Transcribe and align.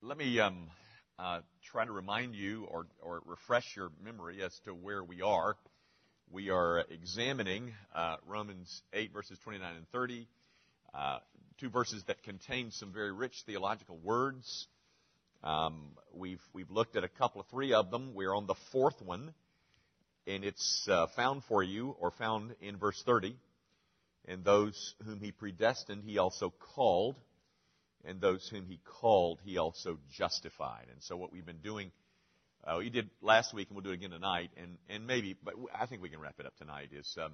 let 0.00 0.16
me 0.16 0.38
um, 0.38 0.68
uh, 1.18 1.40
try 1.72 1.84
to 1.84 1.90
remind 1.90 2.36
you 2.36 2.66
or, 2.70 2.86
or 3.02 3.20
refresh 3.26 3.64
your 3.76 3.90
memory 4.02 4.42
as 4.42 4.56
to 4.64 4.72
where 4.72 5.02
we 5.02 5.22
are. 5.22 5.56
We 6.30 6.50
are 6.50 6.84
examining 6.90 7.72
uh, 7.94 8.16
Romans 8.24 8.82
8, 8.92 9.12
verses 9.12 9.38
29 9.42 9.76
and 9.76 9.88
30, 9.88 10.28
uh, 10.94 11.18
two 11.58 11.68
verses 11.68 12.04
that 12.06 12.22
contain 12.22 12.70
some 12.70 12.92
very 12.92 13.10
rich 13.12 13.42
theological 13.44 13.98
words. 13.98 14.68
Um, 15.42 15.92
we've, 16.14 16.42
we've 16.52 16.70
looked 16.70 16.94
at 16.96 17.02
a 17.02 17.08
couple 17.08 17.40
of 17.40 17.48
three 17.48 17.72
of 17.72 17.90
them. 17.90 18.14
We're 18.14 18.34
on 18.34 18.46
the 18.46 18.56
fourth 18.70 19.02
one, 19.02 19.34
and 20.28 20.44
it's 20.44 20.86
uh, 20.88 21.08
found 21.16 21.42
for 21.48 21.62
you 21.62 21.96
or 21.98 22.12
found 22.12 22.54
in 22.60 22.76
verse 22.76 23.02
30. 23.04 23.34
And 24.28 24.44
those 24.44 24.94
whom 25.04 25.20
he 25.20 25.32
predestined, 25.32 26.04
he 26.04 26.18
also 26.18 26.52
called 26.74 27.16
and 28.08 28.20
those 28.20 28.48
whom 28.48 28.64
he 28.66 28.80
called, 29.00 29.38
he 29.44 29.58
also 29.58 29.98
justified. 30.10 30.86
And 30.90 31.02
so 31.02 31.16
what 31.16 31.30
we've 31.30 31.44
been 31.44 31.58
doing, 31.58 31.92
uh, 32.64 32.76
we 32.78 32.88
did 32.88 33.10
last 33.20 33.52
week, 33.52 33.68
and 33.68 33.76
we'll 33.76 33.84
do 33.84 33.90
it 33.90 33.94
again 33.94 34.10
tonight, 34.10 34.50
and, 34.56 34.78
and 34.88 35.06
maybe, 35.06 35.36
but 35.44 35.54
I 35.78 35.86
think 35.86 36.02
we 36.02 36.08
can 36.08 36.18
wrap 36.18 36.36
it 36.38 36.46
up 36.46 36.56
tonight, 36.56 36.88
is 36.92 37.16
um, 37.22 37.32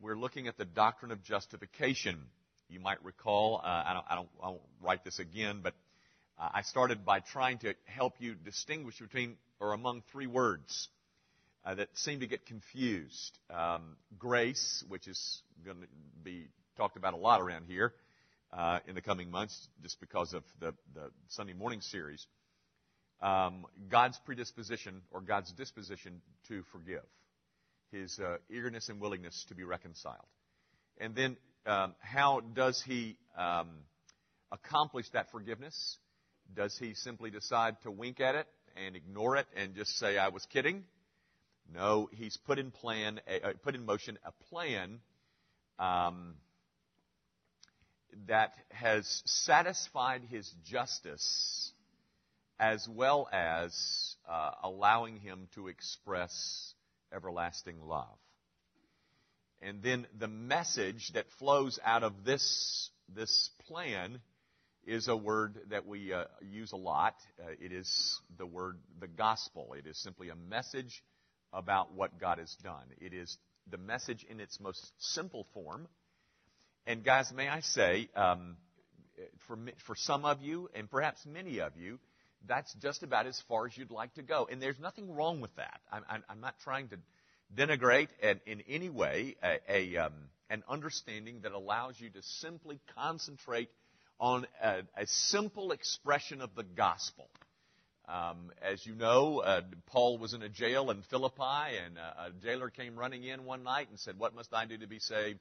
we're 0.00 0.16
looking 0.16 0.46
at 0.46 0.56
the 0.56 0.64
doctrine 0.64 1.10
of 1.10 1.22
justification. 1.24 2.18
You 2.68 2.78
might 2.78 3.04
recall, 3.04 3.60
uh, 3.62 3.66
I, 3.66 3.92
don't, 3.94 4.06
I, 4.08 4.14
don't, 4.14 4.28
I 4.42 4.48
won't 4.50 4.62
write 4.80 5.04
this 5.04 5.18
again, 5.18 5.60
but 5.62 5.74
uh, 6.38 6.48
I 6.54 6.62
started 6.62 7.04
by 7.04 7.20
trying 7.20 7.58
to 7.58 7.74
help 7.86 8.14
you 8.20 8.34
distinguish 8.34 8.98
between 9.00 9.36
or 9.58 9.72
among 9.72 10.02
three 10.12 10.26
words 10.28 10.88
uh, 11.64 11.74
that 11.74 11.88
seem 11.94 12.20
to 12.20 12.26
get 12.26 12.46
confused. 12.46 13.38
Um, 13.50 13.96
grace, 14.16 14.84
which 14.88 15.08
is 15.08 15.42
going 15.64 15.78
to 15.78 15.86
be 16.22 16.46
talked 16.76 16.96
about 16.96 17.14
a 17.14 17.16
lot 17.16 17.40
around 17.40 17.64
here 17.66 17.92
uh, 18.56 18.78
in 18.86 18.94
the 18.94 19.00
coming 19.00 19.30
months 19.30 19.68
just 19.82 20.00
because 20.00 20.32
of 20.32 20.44
the, 20.60 20.72
the 20.94 21.10
Sunday 21.28 21.54
morning 21.54 21.80
series. 21.80 22.26
Um, 23.20 23.66
God's 23.88 24.18
predisposition 24.24 25.02
or 25.10 25.20
God's 25.20 25.52
disposition 25.52 26.20
to 26.48 26.62
forgive, 26.72 27.04
His 27.90 28.18
uh, 28.18 28.36
eagerness 28.50 28.88
and 28.88 29.00
willingness 29.00 29.44
to 29.48 29.54
be 29.54 29.64
reconciled. 29.64 30.26
And 30.98 31.14
then, 31.14 31.36
um, 31.66 31.94
how 32.00 32.40
does 32.40 32.82
He 32.86 33.16
um, 33.36 33.68
accomplish 34.52 35.06
that 35.14 35.30
forgiveness? 35.30 35.98
Does 36.54 36.76
He 36.78 36.94
simply 36.94 37.30
decide 37.30 37.76
to 37.82 37.90
wink 37.90 38.20
at 38.20 38.34
it 38.34 38.46
and 38.76 38.94
ignore 38.94 39.36
it 39.36 39.46
and 39.56 39.74
just 39.74 39.98
say, 39.98 40.18
I 40.18 40.28
was 40.28 40.46
kidding? 40.52 40.84
No, 41.72 42.10
He's 42.12 42.36
put 42.36 42.58
in, 42.58 42.70
plan, 42.70 43.20
uh, 43.26 43.50
put 43.62 43.74
in 43.74 43.86
motion 43.86 44.18
a 44.24 44.32
plan 44.50 45.00
um, 45.78 46.34
that 48.26 48.54
has 48.70 49.22
satisfied 49.26 50.22
his 50.30 50.50
justice 50.64 51.72
as 52.58 52.88
well 52.88 53.28
as 53.32 54.16
uh, 54.28 54.50
allowing 54.62 55.16
him 55.16 55.48
to 55.54 55.68
express 55.68 56.74
everlasting 57.12 57.80
love. 57.80 58.18
And 59.60 59.82
then 59.82 60.06
the 60.18 60.28
message 60.28 61.10
that 61.14 61.26
flows 61.38 61.78
out 61.84 62.02
of 62.02 62.24
this, 62.24 62.90
this 63.14 63.50
plan 63.66 64.20
is 64.86 65.08
a 65.08 65.16
word 65.16 65.58
that 65.70 65.86
we 65.86 66.12
uh, 66.12 66.24
use 66.42 66.72
a 66.72 66.76
lot. 66.76 67.14
Uh, 67.40 67.52
it 67.60 67.72
is 67.72 68.20
the 68.36 68.46
word 68.46 68.78
the 69.00 69.08
gospel. 69.08 69.74
It 69.78 69.86
is 69.86 69.98
simply 69.98 70.28
a 70.28 70.36
message 70.36 71.02
about 71.52 71.94
what 71.94 72.20
God 72.20 72.38
has 72.38 72.54
done. 72.62 72.84
It 73.00 73.14
is 73.14 73.38
the 73.70 73.78
message 73.78 74.26
in 74.28 74.40
its 74.40 74.60
most 74.60 74.92
simple 74.98 75.46
form 75.54 75.88
and 76.86 77.04
guys, 77.04 77.32
may 77.34 77.48
I 77.48 77.60
say, 77.60 78.08
um, 78.14 78.56
for, 79.46 79.58
for 79.86 79.96
some 79.96 80.24
of 80.24 80.42
you, 80.42 80.68
and 80.74 80.90
perhaps 80.90 81.24
many 81.26 81.60
of 81.60 81.76
you, 81.76 81.98
that's 82.46 82.72
just 82.74 83.02
about 83.02 83.26
as 83.26 83.40
far 83.48 83.66
as 83.66 83.76
you'd 83.76 83.90
like 83.90 84.14
to 84.14 84.22
go. 84.22 84.46
And 84.50 84.60
there's 84.60 84.78
nothing 84.78 85.14
wrong 85.14 85.40
with 85.40 85.54
that. 85.56 85.80
I'm, 85.90 86.22
I'm 86.28 86.40
not 86.40 86.54
trying 86.62 86.88
to 86.88 86.96
denigrate 87.56 88.08
in 88.46 88.62
any 88.68 88.90
way 88.90 89.36
a, 89.42 89.58
a, 89.68 89.96
um, 90.06 90.12
an 90.50 90.62
understanding 90.68 91.40
that 91.42 91.52
allows 91.52 91.98
you 91.98 92.10
to 92.10 92.22
simply 92.22 92.80
concentrate 92.94 93.70
on 94.20 94.46
a, 94.62 94.80
a 94.96 95.06
simple 95.06 95.72
expression 95.72 96.40
of 96.40 96.54
the 96.54 96.62
gospel. 96.62 97.28
Um, 98.06 98.52
as 98.60 98.84
you 98.84 98.94
know, 98.94 99.38
uh, 99.38 99.62
Paul 99.86 100.18
was 100.18 100.34
in 100.34 100.42
a 100.42 100.48
jail 100.48 100.90
in 100.90 101.02
Philippi, 101.08 101.78
and 101.84 101.96
uh, 101.96 102.28
a 102.28 102.44
jailer 102.44 102.68
came 102.68 102.96
running 102.96 103.24
in 103.24 103.44
one 103.44 103.62
night 103.62 103.88
and 103.88 103.98
said, 103.98 104.18
What 104.18 104.34
must 104.34 104.52
I 104.52 104.66
do 104.66 104.76
to 104.76 104.86
be 104.86 104.98
saved? 104.98 105.40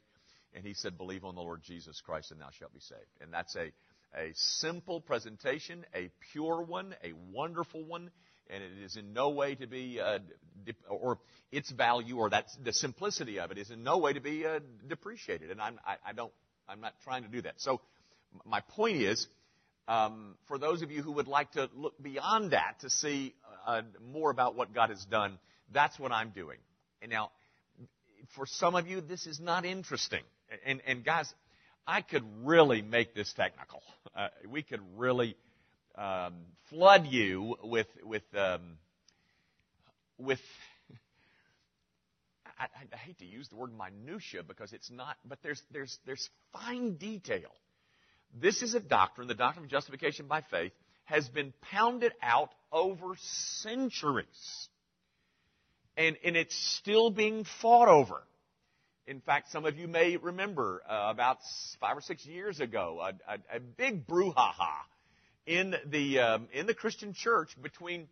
And 0.55 0.65
he 0.65 0.73
said, 0.73 0.97
Believe 0.97 1.25
on 1.25 1.35
the 1.35 1.41
Lord 1.41 1.61
Jesus 1.63 2.01
Christ 2.01 2.31
and 2.31 2.39
thou 2.39 2.49
shalt 2.57 2.73
be 2.73 2.79
saved. 2.79 3.01
And 3.21 3.33
that's 3.33 3.55
a, 3.55 3.71
a 4.15 4.31
simple 4.33 5.01
presentation, 5.01 5.85
a 5.95 6.09
pure 6.31 6.61
one, 6.61 6.95
a 7.03 7.13
wonderful 7.31 7.83
one, 7.83 8.11
and 8.49 8.63
it 8.63 8.83
is 8.83 8.97
in 8.97 9.13
no 9.13 9.29
way 9.29 9.55
to 9.55 9.67
be, 9.67 9.99
uh, 9.99 10.19
or 10.89 11.19
its 11.51 11.71
value 11.71 12.17
or 12.17 12.29
that 12.29 12.45
the 12.63 12.73
simplicity 12.73 13.39
of 13.39 13.51
it 13.51 13.57
is 13.57 13.71
in 13.71 13.83
no 13.83 13.97
way 13.97 14.13
to 14.13 14.19
be 14.19 14.45
uh, 14.45 14.59
depreciated. 14.87 15.49
And 15.49 15.61
I'm, 15.61 15.79
I, 15.85 15.95
I, 16.09 16.13
don't, 16.13 16.31
I'm 16.67 16.81
not 16.81 16.93
trying 17.03 17.23
to 17.23 17.29
do 17.29 17.41
that. 17.43 17.55
So 17.57 17.81
my 18.45 18.61
point 18.61 18.97
is, 18.97 19.27
um, 19.87 20.35
for 20.47 20.57
those 20.57 20.81
of 20.81 20.91
you 20.91 21.01
who 21.01 21.13
would 21.13 21.27
like 21.27 21.51
to 21.53 21.69
look 21.75 22.01
beyond 22.01 22.51
that 22.51 22.79
to 22.81 22.89
see 22.89 23.33
uh, 23.65 23.81
more 24.11 24.29
about 24.29 24.55
what 24.55 24.73
God 24.73 24.89
has 24.89 25.03
done, 25.05 25.39
that's 25.71 25.99
what 25.99 26.11
I'm 26.11 26.29
doing. 26.29 26.59
And 27.01 27.11
now, 27.11 27.31
for 28.35 28.45
some 28.45 28.75
of 28.75 28.87
you, 28.87 29.01
this 29.01 29.27
is 29.27 29.39
not 29.39 29.65
interesting 29.65 30.23
and, 30.65 30.81
and 30.85 31.03
guys, 31.03 31.31
I 31.85 32.01
could 32.01 32.23
really 32.43 32.81
make 32.81 33.13
this 33.13 33.31
technical. 33.33 33.81
Uh, 34.15 34.27
we 34.49 34.63
could 34.63 34.81
really 34.95 35.35
um, 35.95 36.33
flood 36.69 37.07
you 37.07 37.57
with 37.63 37.87
with 38.03 38.23
um, 38.35 38.77
with. 40.17 40.39
I, 42.57 42.65
I, 42.93 42.97
hate 42.97 43.17
to 43.19 43.25
use 43.25 43.49
the 43.49 43.55
word 43.55 43.71
minutia 43.75 44.43
because 44.43 44.71
it's 44.73 44.89
not, 44.91 45.17
but 45.25 45.39
there's 45.43 45.61
there's 45.71 45.97
there's 46.05 46.29
fine 46.53 46.95
detail. 46.95 47.49
This 48.39 48.61
is 48.61 48.73
a 48.73 48.79
doctrine, 48.79 49.27
the 49.27 49.33
doctrine 49.33 49.65
of 49.65 49.71
justification 49.71 50.27
by 50.27 50.41
faith, 50.49 50.71
has 51.05 51.27
been 51.27 51.53
pounded 51.71 52.13
out 52.21 52.49
over 52.71 53.15
centuries, 53.61 54.69
and 55.97 56.15
and 56.23 56.37
it's 56.37 56.55
still 56.55 57.09
being 57.09 57.45
fought 57.61 57.89
over. 57.89 58.21
In 59.05 59.19
fact, 59.19 59.51
some 59.51 59.65
of 59.65 59.77
you 59.77 59.87
may 59.89 60.15
remember 60.15 60.81
uh, 60.87 61.07
about 61.09 61.39
five 61.81 61.97
or 61.97 62.01
six 62.01 62.25
years 62.25 62.61
ago 62.61 63.01
a, 63.01 63.33
a, 63.33 63.57
a 63.57 63.59
big 63.59 64.07
brouhaha 64.07 64.71
in 65.45 65.75
the 65.87 66.19
um, 66.19 66.47
in 66.53 66.67
the 66.67 66.73
Christian 66.73 67.13
church 67.13 67.49
between 67.61 68.07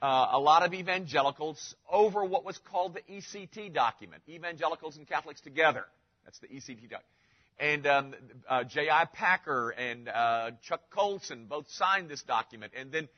uh, 0.00 0.28
a 0.32 0.38
lot 0.38 0.64
of 0.64 0.72
evangelicals 0.72 1.74
over 1.90 2.24
what 2.24 2.46
was 2.46 2.58
called 2.70 2.94
the 2.94 3.14
ECT 3.14 3.74
document, 3.74 4.22
Evangelicals 4.26 4.96
and 4.96 5.06
Catholics 5.06 5.42
Together. 5.42 5.84
That's 6.24 6.38
the 6.38 6.48
ECT 6.48 6.88
document. 6.88 7.04
And 7.58 7.86
um, 7.86 8.14
uh, 8.48 8.64
J.I. 8.64 9.04
Packer 9.12 9.70
and 9.70 10.08
uh, 10.08 10.52
Chuck 10.66 10.80
Colson 10.90 11.44
both 11.44 11.66
signed 11.68 12.08
this 12.08 12.22
document. 12.22 12.72
And 12.74 12.90
then 12.90 13.08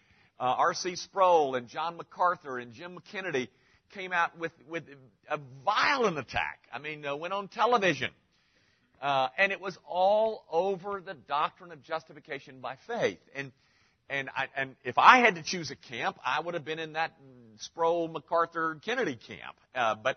uh, 0.41 0.55
R.C. 0.59 0.97
Sproul 0.97 1.55
and 1.55 1.69
John 1.69 1.97
MacArthur 1.97 2.59
and 2.59 2.73
Jim 2.73 2.99
Kennedy 3.13 3.49
came 3.93 4.13
out 4.13 4.39
with, 4.39 4.53
with 4.69 4.85
a 5.29 5.39
violent 5.65 6.19
attack. 6.19 6.61
I 6.73 6.79
mean, 6.79 7.07
uh, 7.07 7.17
went 7.17 7.33
on 7.33 7.49
television. 7.49 8.11
Uh, 9.01 9.29
and 9.37 9.53
it 9.53 9.61
was 9.61 9.77
all 9.87 10.45
over 10.51 11.03
the 11.05 11.15
doctrine 11.15 11.73
of 11.73 11.83
justification 11.83 12.61
by 12.61 12.77
faith. 12.87 13.19
And, 13.35 13.53
and, 14.09 14.31
I, 14.35 14.47
and 14.57 14.77
if 14.85 14.97
I 14.99 15.19
had 15.19 15.35
to 15.35 15.43
choose 15.43 15.71
a 15.71 15.77
camp, 15.77 16.19
I 16.25 16.41
would 16.41 16.55
have 16.55 16.65
been 16.65 16.79
in 16.79 16.95
that 16.95 17.13
Sproul, 17.59 18.09
MacArthur, 18.09 18.79
Kennedy 18.85 19.17
camp. 19.17 19.57
Uh, 19.75 19.95
but 19.95 20.17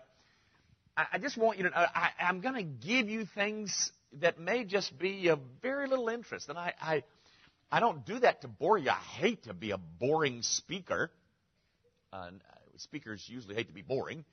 I, 0.96 1.06
I, 1.14 1.18
just 1.18 1.36
want 1.36 1.58
you 1.58 1.64
to 1.64 1.70
know, 1.70 1.76
I, 1.76 2.10
I'm 2.20 2.40
going 2.40 2.54
to 2.54 2.62
give 2.62 3.08
you 3.08 3.26
things 3.34 3.92
that 4.20 4.40
may 4.40 4.64
just 4.64 4.98
be 4.98 5.28
of 5.28 5.38
very 5.60 5.86
little 5.86 6.08
interest. 6.08 6.48
And 6.48 6.56
I, 6.56 6.72
I, 6.80 7.02
I 7.70 7.80
don't 7.80 8.06
do 8.06 8.18
that 8.20 8.42
to 8.42 8.48
bore 8.48 8.78
you. 8.78 8.90
I 8.90 8.94
hate 8.94 9.44
to 9.44 9.54
be 9.54 9.72
a 9.72 9.78
boring 9.78 10.42
speaker. 10.42 11.10
Uh, 12.10 12.30
speakers 12.80 13.24
usually 13.28 13.54
hate 13.54 13.68
to 13.68 13.72
be 13.74 13.82
boring. 13.82 14.24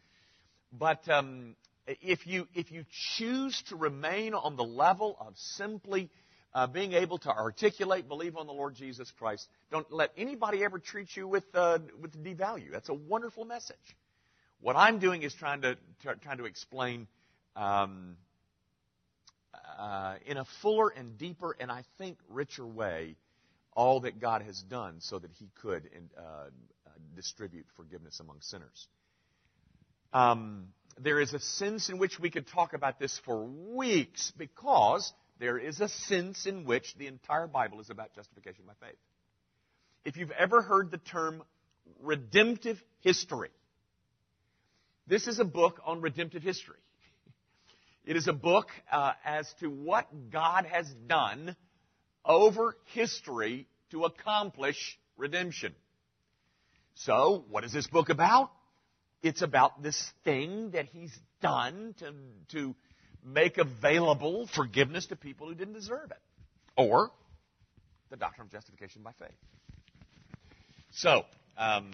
But 0.71 1.07
um, 1.09 1.55
if, 1.87 2.25
you, 2.27 2.47
if 2.53 2.71
you 2.71 2.85
choose 3.17 3.61
to 3.69 3.75
remain 3.75 4.33
on 4.33 4.55
the 4.55 4.63
level 4.63 5.17
of 5.19 5.33
simply 5.37 6.09
uh, 6.53 6.67
being 6.67 6.93
able 6.93 7.17
to 7.19 7.29
articulate, 7.29 8.07
believe 8.07 8.37
on 8.37 8.47
the 8.47 8.53
Lord 8.53 8.75
Jesus 8.75 9.11
Christ, 9.19 9.47
don't 9.71 9.91
let 9.91 10.11
anybody 10.17 10.63
ever 10.63 10.79
treat 10.79 11.15
you 11.15 11.27
with, 11.27 11.43
uh, 11.53 11.79
with 12.01 12.23
devalue. 12.23 12.71
That's 12.71 12.89
a 12.89 12.93
wonderful 12.93 13.45
message. 13.45 13.75
What 14.61 14.75
I'm 14.75 14.99
doing 14.99 15.23
is 15.23 15.33
trying 15.33 15.61
to, 15.61 15.77
trying 16.01 16.37
to 16.37 16.45
explain 16.45 17.07
um, 17.55 18.15
uh, 19.77 20.15
in 20.25 20.37
a 20.37 20.45
fuller 20.61 20.89
and 20.89 21.17
deeper 21.17 21.55
and 21.59 21.71
I 21.71 21.83
think 21.97 22.17
richer 22.29 22.65
way 22.65 23.15
all 23.73 24.01
that 24.01 24.19
God 24.19 24.41
has 24.41 24.61
done 24.61 24.97
so 25.01 25.19
that 25.19 25.31
He 25.33 25.49
could 25.61 25.89
uh, 26.17 26.49
distribute 27.15 27.65
forgiveness 27.75 28.19
among 28.19 28.37
sinners. 28.41 28.87
Um, 30.13 30.67
there 30.97 31.19
is 31.19 31.33
a 31.33 31.39
sense 31.39 31.89
in 31.89 31.97
which 31.97 32.19
we 32.19 32.29
could 32.29 32.47
talk 32.47 32.73
about 32.73 32.99
this 32.99 33.19
for 33.25 33.43
weeks 33.45 34.31
because 34.37 35.11
there 35.39 35.57
is 35.57 35.81
a 35.81 35.89
sense 35.89 36.45
in 36.45 36.65
which 36.65 36.95
the 36.97 37.07
entire 37.07 37.47
Bible 37.47 37.81
is 37.81 37.89
about 37.89 38.15
justification 38.15 38.63
by 38.65 38.73
faith. 38.85 38.97
if 40.05 40.17
you've 40.17 40.31
ever 40.31 40.61
heard 40.61 40.91
the 40.91 40.99
term 40.99 41.43
redemptive 42.01 42.81
history, 43.01 43.49
this 45.07 45.27
is 45.27 45.39
a 45.39 45.45
book 45.45 45.81
on 45.85 46.01
redemptive 46.01 46.43
history. 46.43 46.77
It 48.05 48.15
is 48.15 48.27
a 48.27 48.33
book 48.33 48.67
uh, 48.91 49.13
as 49.25 49.51
to 49.61 49.67
what 49.67 50.29
God 50.29 50.67
has 50.67 50.87
done 51.07 51.55
over 52.23 52.77
history 52.93 53.67
to 53.89 54.03
accomplish 54.03 54.99
redemption. 55.17 55.73
So, 56.95 57.43
what 57.49 57.63
is 57.63 57.73
this 57.73 57.87
book 57.87 58.09
about? 58.09 58.51
It's 59.21 59.41
about 59.41 59.83
this 59.83 60.11
thing 60.23 60.71
that 60.71 60.87
He's 60.87 61.15
done 61.41 61.95
to, 61.99 62.13
to 62.51 62.75
make 63.23 63.57
available 63.57 64.47
forgiveness 64.55 65.07
to 65.07 65.15
people 65.15 65.47
who 65.47 65.55
didn't 65.55 65.73
deserve 65.73 66.11
it. 66.11 66.17
Or 66.77 67.11
the 68.09 68.17
doctrine 68.17 68.47
of 68.47 68.51
justification 68.51 69.01
by 69.03 69.11
faith. 69.19 69.35
So, 70.93 71.23
um, 71.57 71.91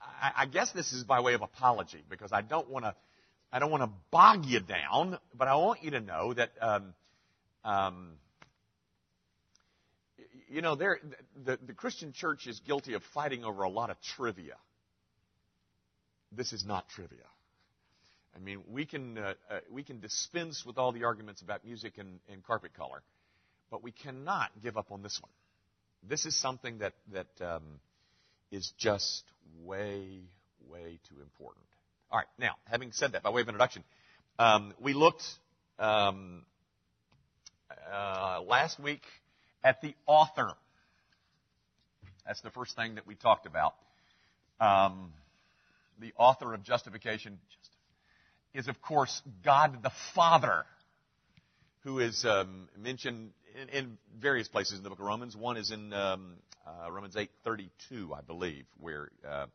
I, 0.00 0.32
I 0.42 0.46
guess 0.46 0.70
this 0.72 0.92
is 0.92 1.04
by 1.04 1.20
way 1.20 1.34
of 1.34 1.42
apology 1.42 2.04
because 2.08 2.32
I 2.32 2.42
don't 2.42 2.68
want 2.68 2.84
to 2.84 2.94
I 3.52 3.58
don't 3.58 3.70
want 3.70 3.82
to 3.82 3.90
bog 4.12 4.46
you 4.46 4.60
down, 4.60 5.18
but 5.36 5.48
I 5.48 5.56
want 5.56 5.82
you 5.82 5.90
to 5.92 6.00
know 6.00 6.32
that, 6.34 6.50
um, 6.60 6.94
um, 7.64 8.12
you 10.50 10.62
know, 10.62 10.74
the, 10.74 10.98
the 11.64 11.72
Christian 11.72 12.12
church 12.12 12.46
is 12.46 12.60
guilty 12.66 12.94
of 12.94 13.02
fighting 13.14 13.44
over 13.44 13.62
a 13.62 13.68
lot 13.68 13.88
of 13.88 13.96
trivia. 14.16 14.56
This 16.32 16.52
is 16.52 16.64
not 16.64 16.88
trivia. 16.88 17.24
I 18.34 18.40
mean, 18.40 18.62
we 18.68 18.84
can, 18.84 19.16
uh, 19.16 19.34
uh, 19.50 19.60
we 19.70 19.82
can 19.82 20.00
dispense 20.00 20.64
with 20.66 20.76
all 20.76 20.92
the 20.92 21.04
arguments 21.04 21.40
about 21.40 21.64
music 21.64 21.98
and, 21.98 22.20
and, 22.30 22.44
carpet 22.44 22.72
color, 22.76 23.02
but 23.70 23.82
we 23.82 23.92
cannot 23.92 24.50
give 24.62 24.76
up 24.76 24.92
on 24.92 25.02
this 25.02 25.18
one. 25.20 25.32
This 26.08 26.26
is 26.26 26.36
something 26.36 26.78
that, 26.78 26.94
that 27.12 27.44
um, 27.44 27.80
is 28.50 28.72
just 28.78 29.24
way, 29.62 30.20
way 30.68 30.98
too 31.08 31.20
important. 31.22 31.64
All 32.10 32.18
right, 32.18 32.28
now, 32.38 32.54
having 32.64 32.92
said 32.92 33.12
that, 33.12 33.22
by 33.22 33.30
way 33.30 33.42
of 33.42 33.48
introduction, 33.48 33.82
um, 34.38 34.74
we 34.80 34.94
looked 34.94 35.24
um, 35.78 36.44
uh, 37.92 38.40
last 38.46 38.80
week 38.80 39.02
at 39.62 39.80
the 39.80 39.94
author. 40.06 40.52
That's 42.26 42.40
the 42.40 42.50
first 42.50 42.76
thing 42.76 42.96
that 42.96 43.06
we 43.06 43.14
talked 43.14 43.46
about. 43.46 43.74
Um, 44.60 45.12
the 45.98 46.12
author 46.16 46.54
of 46.54 46.62
justification 46.62 47.38
is, 48.54 48.68
of 48.68 48.80
course, 48.82 49.22
God 49.44 49.82
the 49.82 49.92
Father, 50.14 50.64
who 51.82 51.98
is 51.98 52.24
um, 52.24 52.68
mentioned 52.78 53.30
in, 53.60 53.68
in, 53.68 53.98
various 54.20 54.48
places 54.48 54.78
in 54.78 54.84
the 54.84 54.90
book 54.90 54.98
of 54.98 55.04
Romans. 55.04 55.36
One 55.36 55.56
is 55.56 55.70
in 55.70 55.92
um, 55.92 56.34
uh, 56.66 56.90
Romans 56.90 57.16
8:32, 57.16 58.16
I 58.16 58.20
believe, 58.22 58.64
where 58.78 59.10
uh, 59.28 59.46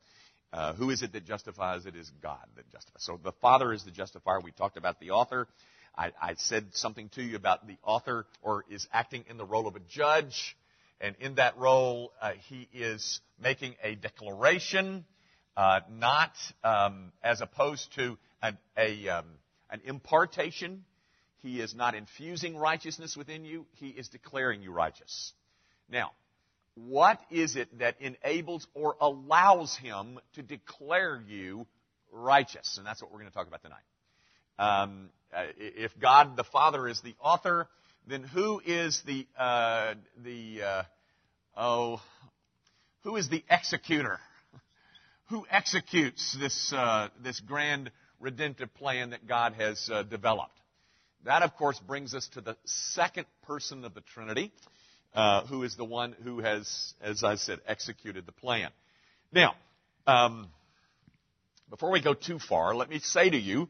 uh, 0.54 0.74
who 0.74 0.90
is 0.90 1.02
it 1.02 1.14
that 1.14 1.26
justifies? 1.26 1.86
It 1.86 1.96
is 1.96 2.12
God 2.22 2.46
that 2.56 2.70
justifies. 2.72 3.04
So 3.04 3.20
the 3.22 3.34
Father 3.42 3.74
is 3.74 3.84
the 3.84 3.92
justifier. 3.92 4.40
We 4.40 4.52
talked 4.52 4.78
about 4.78 5.00
the 5.00 5.12
author. 5.12 5.48
I, 5.98 6.12
I 6.22 6.34
said 6.36 6.68
something 6.74 7.10
to 7.10 7.24
you 7.24 7.36
about 7.36 7.68
the 7.68 7.78
author 7.84 8.26
or 8.42 8.66
is 8.70 8.88
acting 8.92 9.26
in 9.30 9.38
the 9.38 9.46
role 9.46 9.68
of 9.68 9.76
a 9.76 9.80
judge. 9.80 10.58
And 11.02 11.16
in 11.20 11.36
that 11.36 11.58
role, 11.58 12.14
uh, 12.22 12.32
he 12.48 12.68
is 12.74 13.20
making 13.42 13.76
a 13.84 13.96
declaration, 13.96 15.06
uh, 15.58 15.82
not 15.92 16.32
um, 16.64 17.12
as 17.24 17.42
opposed 17.42 17.94
to 17.96 18.18
an, 18.42 18.58
a, 18.78 19.08
um, 19.10 19.26
an 19.70 19.82
impartation. 19.86 20.86
He 21.42 21.60
is 21.60 21.76
not 21.76 21.96
infusing 21.96 22.58
righteousness 22.58 23.16
within 23.16 23.46
you. 23.46 23.66
He 23.74 23.90
is 23.90 24.08
declaring 24.10 24.62
you 24.62 24.72
righteous. 24.72 25.34
Now, 25.90 26.12
what 26.76 27.20
is 27.30 27.56
it 27.56 27.80
that 27.80 27.96
enables 28.02 28.68
or 28.74 28.96
allows 29.00 29.76
him 29.78 30.20
to 30.34 30.42
declare 30.42 31.22
you 31.26 31.68
righteous? 32.12 32.78
And 32.78 32.86
that's 32.86 33.02
what 33.02 33.12
we're 33.12 33.20
going 33.20 33.32
to 33.32 33.34
talk 33.34 33.48
about 33.48 33.62
tonight. 33.62 33.84
Um, 34.58 35.10
if 35.58 35.98
God 36.00 36.38
the 36.38 36.44
Father 36.44 36.88
is 36.88 37.02
the 37.02 37.16
author, 37.20 37.68
then 38.08 38.24
who 38.24 38.62
is 38.66 39.02
the 39.06 39.28
uh, 39.38 39.96
the 40.24 40.62
uh, 40.62 40.84
oh 41.58 42.02
who 43.04 43.16
is 43.16 43.30
the 43.30 43.44
executor? 43.50 44.20
who 45.30 45.46
executes 45.50 46.36
this 46.40 46.74
uh, 46.74 47.10
this 47.24 47.40
grand 47.40 47.92
redemptive 48.20 48.74
plan 48.76 49.12
that 49.12 49.28
God 49.28 49.54
has 49.54 49.90
uh, 49.92 50.04
developed? 50.04 50.60
That, 51.26 51.42
of 51.42 51.56
course, 51.56 51.80
brings 51.80 52.14
us 52.14 52.28
to 52.34 52.42
the 52.42 52.56
second 52.66 53.26
person 53.48 53.84
of 53.84 53.96
the 53.96 54.02
Trinity, 54.02 54.52
uh, 55.16 55.46
who 55.48 55.64
is 55.64 55.76
the 55.76 55.84
one 55.84 56.16
who 56.24 56.40
has, 56.40 56.94
as 57.02 57.24
I 57.24 57.36
said, 57.36 57.60
executed 57.68 58.28
the 58.28 58.32
plan. 58.32 58.70
Now, 59.32 59.56
um, 60.06 60.50
before 61.72 61.90
we 61.90 62.00
go 62.00 62.14
too 62.14 62.38
far, 62.38 62.76
let 62.76 62.90
me 62.90 63.00
say 63.00 63.28
to 63.28 63.38
you 63.38 63.68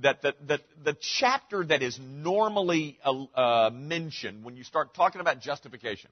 that 0.00 0.22
the, 0.22 0.34
the, 0.46 0.60
the 0.84 0.96
chapter 1.18 1.64
that 1.64 1.82
is 1.82 1.98
normally 2.00 2.98
uh, 3.04 3.24
uh, 3.34 3.70
mentioned 3.72 4.44
when 4.44 4.56
you 4.56 4.64
start 4.64 4.94
talking 4.94 5.20
about 5.20 5.40
justification, 5.40 6.10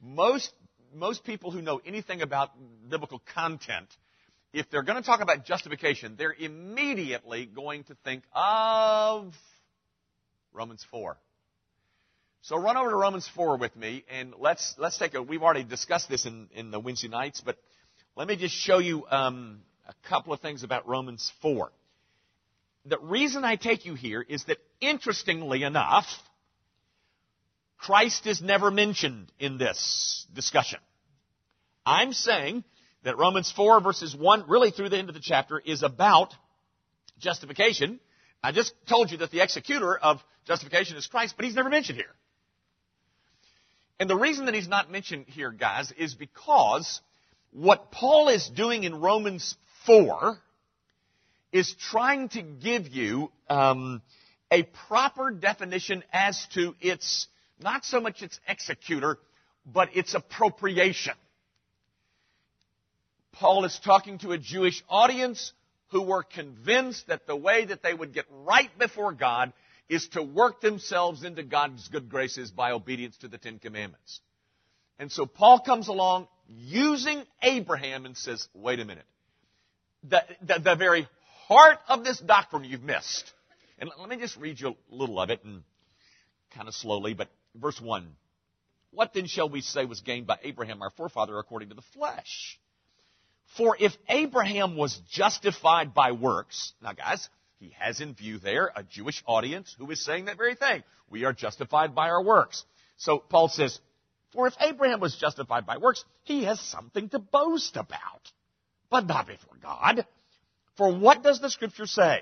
most, 0.00 0.50
most 0.94 1.24
people 1.24 1.50
who 1.50 1.60
know 1.60 1.80
anything 1.84 2.22
about 2.22 2.50
biblical 2.88 3.22
content, 3.34 3.88
if 4.52 4.70
they're 4.70 4.82
going 4.82 5.00
to 5.00 5.06
talk 5.06 5.20
about 5.20 5.44
justification, 5.44 6.14
they're 6.16 6.34
immediately 6.38 7.46
going 7.46 7.84
to 7.84 7.96
think 8.04 8.22
of 8.34 9.34
Romans 10.52 10.84
4. 10.90 11.16
So 12.42 12.56
run 12.56 12.76
over 12.76 12.90
to 12.90 12.96
Romans 12.96 13.30
4 13.36 13.58
with 13.58 13.76
me 13.76 14.04
and 14.10 14.34
let's, 14.38 14.74
let's 14.78 14.98
take 14.98 15.14
a, 15.14 15.22
we've 15.22 15.42
already 15.42 15.64
discussed 15.64 16.08
this 16.08 16.26
in, 16.26 16.48
in 16.54 16.70
the 16.70 16.80
Wednesday 16.80 17.08
nights, 17.08 17.40
but 17.40 17.56
let 18.16 18.26
me 18.26 18.36
just 18.36 18.54
show 18.54 18.78
you 18.78 19.06
um, 19.10 19.60
a 19.86 20.08
couple 20.08 20.32
of 20.32 20.40
things 20.40 20.64
about 20.64 20.88
Romans 20.88 21.30
4. 21.40 21.70
The 22.86 22.98
reason 22.98 23.44
I 23.44 23.56
take 23.56 23.84
you 23.84 23.94
here 23.94 24.20
is 24.20 24.44
that 24.44 24.58
interestingly 24.80 25.62
enough, 25.62 26.06
Christ 27.78 28.26
is 28.26 28.40
never 28.40 28.70
mentioned 28.70 29.30
in 29.38 29.58
this 29.58 30.26
discussion. 30.34 30.80
I'm 31.86 32.12
saying 32.12 32.64
that 33.04 33.18
Romans 33.18 33.52
4 33.54 33.80
verses 33.80 34.16
1, 34.16 34.44
really 34.48 34.70
through 34.70 34.88
the 34.88 34.98
end 34.98 35.08
of 35.08 35.14
the 35.14 35.20
chapter, 35.20 35.58
is 35.58 35.82
about 35.82 36.34
justification. 37.18 38.00
I 38.42 38.52
just 38.52 38.72
told 38.88 39.10
you 39.10 39.18
that 39.18 39.30
the 39.30 39.40
executor 39.40 39.96
of 39.96 40.20
justification 40.46 40.96
is 40.96 41.06
Christ, 41.06 41.34
but 41.36 41.44
he's 41.44 41.54
never 41.54 41.70
mentioned 41.70 41.98
here. 41.98 42.14
And 44.00 44.10
the 44.10 44.16
reason 44.16 44.46
that 44.46 44.54
he's 44.54 44.68
not 44.68 44.90
mentioned 44.90 45.26
here, 45.28 45.52
guys, 45.52 45.92
is 45.96 46.14
because 46.14 47.00
what 47.52 47.92
Paul 47.92 48.28
is 48.28 48.48
doing 48.48 48.82
in 48.82 49.00
Romans 49.00 49.56
4 49.86 50.38
is 51.52 51.74
trying 51.90 52.30
to 52.30 52.42
give 52.42 52.88
you 52.88 53.30
um, 53.48 54.02
a 54.50 54.62
proper 54.88 55.30
definition 55.30 56.02
as 56.12 56.46
to 56.54 56.74
its, 56.80 57.26
not 57.62 57.84
so 57.84 58.00
much 58.00 58.22
its 58.22 58.40
executor, 58.48 59.18
but 59.66 59.94
its 59.94 60.14
appropriation. 60.14 61.14
Paul 63.32 63.64
is 63.64 63.78
talking 63.84 64.18
to 64.18 64.32
a 64.32 64.38
Jewish 64.38 64.82
audience 64.88 65.52
who 65.90 66.02
were 66.02 66.22
convinced 66.22 67.06
that 67.08 67.26
the 67.26 67.36
way 67.36 67.66
that 67.66 67.82
they 67.82 67.92
would 67.92 68.14
get 68.14 68.24
right 68.30 68.70
before 68.78 69.12
God 69.12 69.52
is 69.88 70.08
to 70.08 70.22
work 70.22 70.60
themselves 70.60 71.22
into 71.22 71.42
God's 71.42 71.86
good 71.88 72.08
graces 72.08 72.50
by 72.50 72.72
obedience 72.72 73.16
to 73.18 73.28
the 73.28 73.38
Ten 73.38 73.58
Commandments. 73.58 74.20
And 74.98 75.12
so 75.12 75.26
Paul 75.26 75.60
comes 75.60 75.88
along 75.88 76.28
using 76.46 77.24
Abraham 77.42 78.06
and 78.06 78.16
says, 78.16 78.48
wait 78.54 78.80
a 78.80 78.84
minute. 78.84 79.04
The, 80.08 80.22
the, 80.42 80.58
the 80.60 80.76
very 80.76 81.08
heart 81.52 81.78
of 81.88 82.04
this 82.04 82.18
doctrine 82.18 82.64
you've 82.64 82.82
missed. 82.82 83.32
And 83.78 83.90
let 83.98 84.08
me 84.08 84.16
just 84.16 84.36
read 84.36 84.60
you 84.60 84.68
a 84.68 84.74
little 84.94 85.20
of 85.20 85.30
it 85.30 85.44
and 85.44 85.62
kind 86.54 86.68
of 86.68 86.74
slowly, 86.74 87.14
but 87.14 87.28
verse 87.54 87.80
1. 87.80 88.08
What 88.90 89.14
then 89.14 89.26
shall 89.26 89.48
we 89.48 89.62
say 89.62 89.84
was 89.84 90.00
gained 90.00 90.26
by 90.26 90.38
Abraham, 90.42 90.82
our 90.82 90.90
forefather, 90.90 91.38
according 91.38 91.70
to 91.70 91.74
the 91.74 91.82
flesh? 91.94 92.58
For 93.56 93.76
if 93.78 93.92
Abraham 94.08 94.76
was 94.76 95.00
justified 95.10 95.94
by 95.94 96.12
works, 96.12 96.72
now 96.82 96.92
guys, 96.92 97.28
he 97.58 97.74
has 97.78 98.00
in 98.00 98.14
view 98.14 98.38
there 98.38 98.70
a 98.74 98.82
Jewish 98.82 99.22
audience 99.26 99.74
who 99.78 99.90
is 99.90 100.04
saying 100.04 100.26
that 100.26 100.36
very 100.36 100.54
thing. 100.54 100.82
We 101.10 101.24
are 101.24 101.32
justified 101.32 101.94
by 101.94 102.08
our 102.08 102.22
works. 102.22 102.64
So 102.96 103.18
Paul 103.18 103.48
says, 103.48 103.78
For 104.32 104.46
if 104.46 104.54
Abraham 104.60 105.00
was 105.00 105.16
justified 105.16 105.66
by 105.66 105.78
works, 105.78 106.04
he 106.24 106.44
has 106.44 106.60
something 106.60 107.08
to 107.10 107.18
boast 107.18 107.76
about, 107.76 108.30
but 108.90 109.06
not 109.06 109.26
before 109.26 109.56
God. 109.62 110.06
For 110.76 110.92
what 110.92 111.22
does 111.22 111.40
the 111.40 111.50
scripture 111.50 111.86
say? 111.86 112.20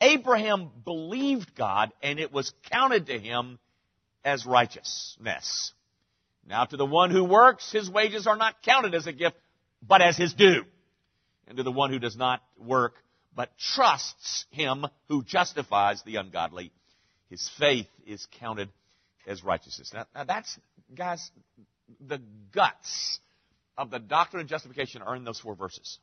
Abraham 0.00 0.70
believed 0.84 1.54
God 1.54 1.92
and 2.02 2.18
it 2.18 2.32
was 2.32 2.52
counted 2.70 3.06
to 3.06 3.18
him 3.18 3.58
as 4.24 4.44
righteousness. 4.44 5.72
Now 6.46 6.64
to 6.64 6.76
the 6.76 6.86
one 6.86 7.10
who 7.10 7.24
works, 7.24 7.70
his 7.72 7.88
wages 7.88 8.26
are 8.26 8.36
not 8.36 8.62
counted 8.62 8.94
as 8.94 9.06
a 9.06 9.12
gift, 9.12 9.36
but 9.86 10.02
as 10.02 10.16
his 10.16 10.34
due. 10.34 10.64
And 11.46 11.56
to 11.58 11.62
the 11.62 11.72
one 11.72 11.90
who 11.90 11.98
does 11.98 12.16
not 12.16 12.42
work, 12.58 12.94
but 13.34 13.50
trusts 13.58 14.46
him 14.50 14.86
who 15.08 15.22
justifies 15.22 16.02
the 16.02 16.16
ungodly. 16.16 16.72
His 17.30 17.50
faith 17.58 17.88
is 18.06 18.26
counted 18.38 18.68
as 19.26 19.42
righteousness. 19.42 19.92
Now, 19.92 20.06
now 20.14 20.24
that's, 20.24 20.58
guys, 20.94 21.30
the 22.00 22.20
guts 22.52 23.20
of 23.76 23.90
the 23.90 23.98
doctrine 23.98 24.42
of 24.42 24.48
justification 24.48 25.02
are 25.02 25.16
in 25.16 25.24
those 25.24 25.40
four 25.40 25.54
verses. 25.54 25.98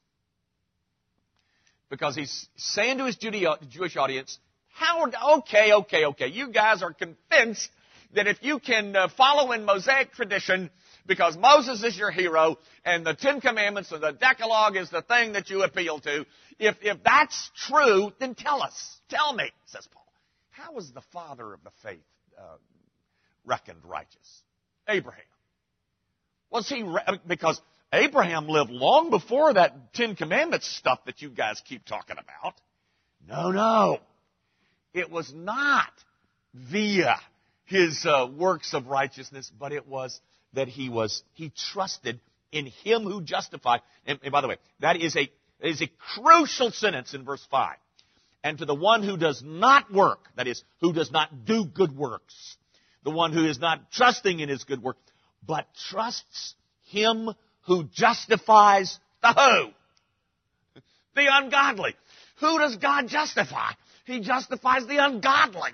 Because 1.92 2.16
he's 2.16 2.48
saying 2.56 2.98
to 3.00 3.06
his 3.06 3.18
Jewish 3.18 3.98
audience, 3.98 4.40
Howard, 4.70 5.14
okay, 5.40 5.74
okay, 5.74 6.06
okay, 6.06 6.28
you 6.28 6.48
guys 6.48 6.82
are 6.82 6.94
convinced 6.94 7.70
that 8.16 8.28
if 8.28 8.38
you 8.42 8.60
can 8.60 8.96
uh, 8.96 9.10
follow 9.10 9.52
in 9.52 9.66
Mosaic 9.66 10.14
tradition, 10.14 10.70
because 11.06 11.36
Moses 11.36 11.84
is 11.84 11.98
your 11.98 12.10
hero, 12.10 12.58
and 12.86 13.06
the 13.06 13.14
Ten 13.14 13.42
Commandments 13.42 13.92
and 13.92 14.02
the 14.02 14.14
Decalogue 14.14 14.78
is 14.78 14.90
the 14.90 15.02
thing 15.02 15.34
that 15.34 15.50
you 15.50 15.64
appeal 15.64 16.00
to, 16.00 16.26
if, 16.60 16.78
if 16.82 17.04
that's 17.04 17.52
true, 17.68 18.14
then 18.20 18.36
tell 18.36 18.64
us. 18.64 18.98
Tell 19.10 19.34
me, 19.34 19.52
says 19.66 19.86
Paul. 19.92 20.08
How 20.52 20.72
was 20.72 20.92
the 20.92 21.04
father 21.12 21.54
of 21.54 21.62
the 21.66 21.72
faith 21.84 22.00
uh, 22.40 22.56
reckoned 23.46 23.84
righteous? 23.84 24.44
Abraham. 24.88 25.24
Was 26.50 26.70
he, 26.70 26.86
because 27.28 27.62
Abraham 27.94 28.48
lived 28.48 28.72
long 28.72 29.10
before 29.10 29.54
that 29.54 29.94
Ten 29.94 30.16
Commandments 30.16 30.68
stuff 30.68 31.00
that 31.06 31.22
you 31.22 31.30
guys 31.30 31.62
keep 31.68 31.86
talking 31.86 32.18
about. 32.18 32.56
No, 33.28 33.52
no. 33.52 34.00
It 34.94 35.12
was 35.12 35.34
not 35.34 35.92
via 36.54 37.16
his 37.66 38.06
uh, 38.06 38.28
works 38.34 38.74
of 38.74 38.88
righteousness, 38.88 39.52
but 39.58 39.72
it 39.72 39.88
was 39.88 40.20
that 40.54 40.68
he 40.68 40.90
was, 40.90 41.24
he 41.34 41.52
trusted 41.74 42.20
in 42.52 42.68
him 42.68 43.04
who 43.04 43.22
justified. 43.22 43.82
And, 44.06 44.20
and 44.24 44.32
by 44.32 44.42
the 44.42 44.48
way, 44.48 44.58
that 44.80 44.98
is 44.98 45.16
a, 45.16 45.30
is 45.62 45.82
a 45.82 45.90
crucial 46.16 46.72
sentence 46.72 47.14
in 47.14 47.24
verse 47.24 47.46
5. 47.50 47.76
And 48.44 48.58
to 48.58 48.66
the 48.66 48.76
one 48.76 49.04
who 49.04 49.18
does 49.18 49.42
not 49.46 49.94
work, 49.94 50.26
that 50.36 50.48
is, 50.48 50.64
who 50.82 50.94
does 50.94 51.12
not 51.12 51.46
do 51.46 51.66
good 51.66 51.96
works, 51.96 52.58
the 53.04 53.12
one 53.12 53.34
who 53.34 53.46
is 53.46 53.60
not 53.60 53.92
trusting 53.92 54.40
in 54.40 54.50
his 54.50 54.64
good 54.64 54.82
work, 54.82 54.98
but 55.46 55.68
trusts 55.90 56.56
him 56.86 57.30
who 57.66 57.86
justifies 57.94 59.00
the 59.22 59.34
who? 59.34 60.82
The 61.16 61.28
ungodly. 61.30 61.96
Who 62.40 62.58
does 62.60 62.78
God 62.78 63.08
justify? 63.08 63.72
He 64.06 64.22
justifies 64.22 64.88
the 64.88 64.98
ungodly. 64.98 65.72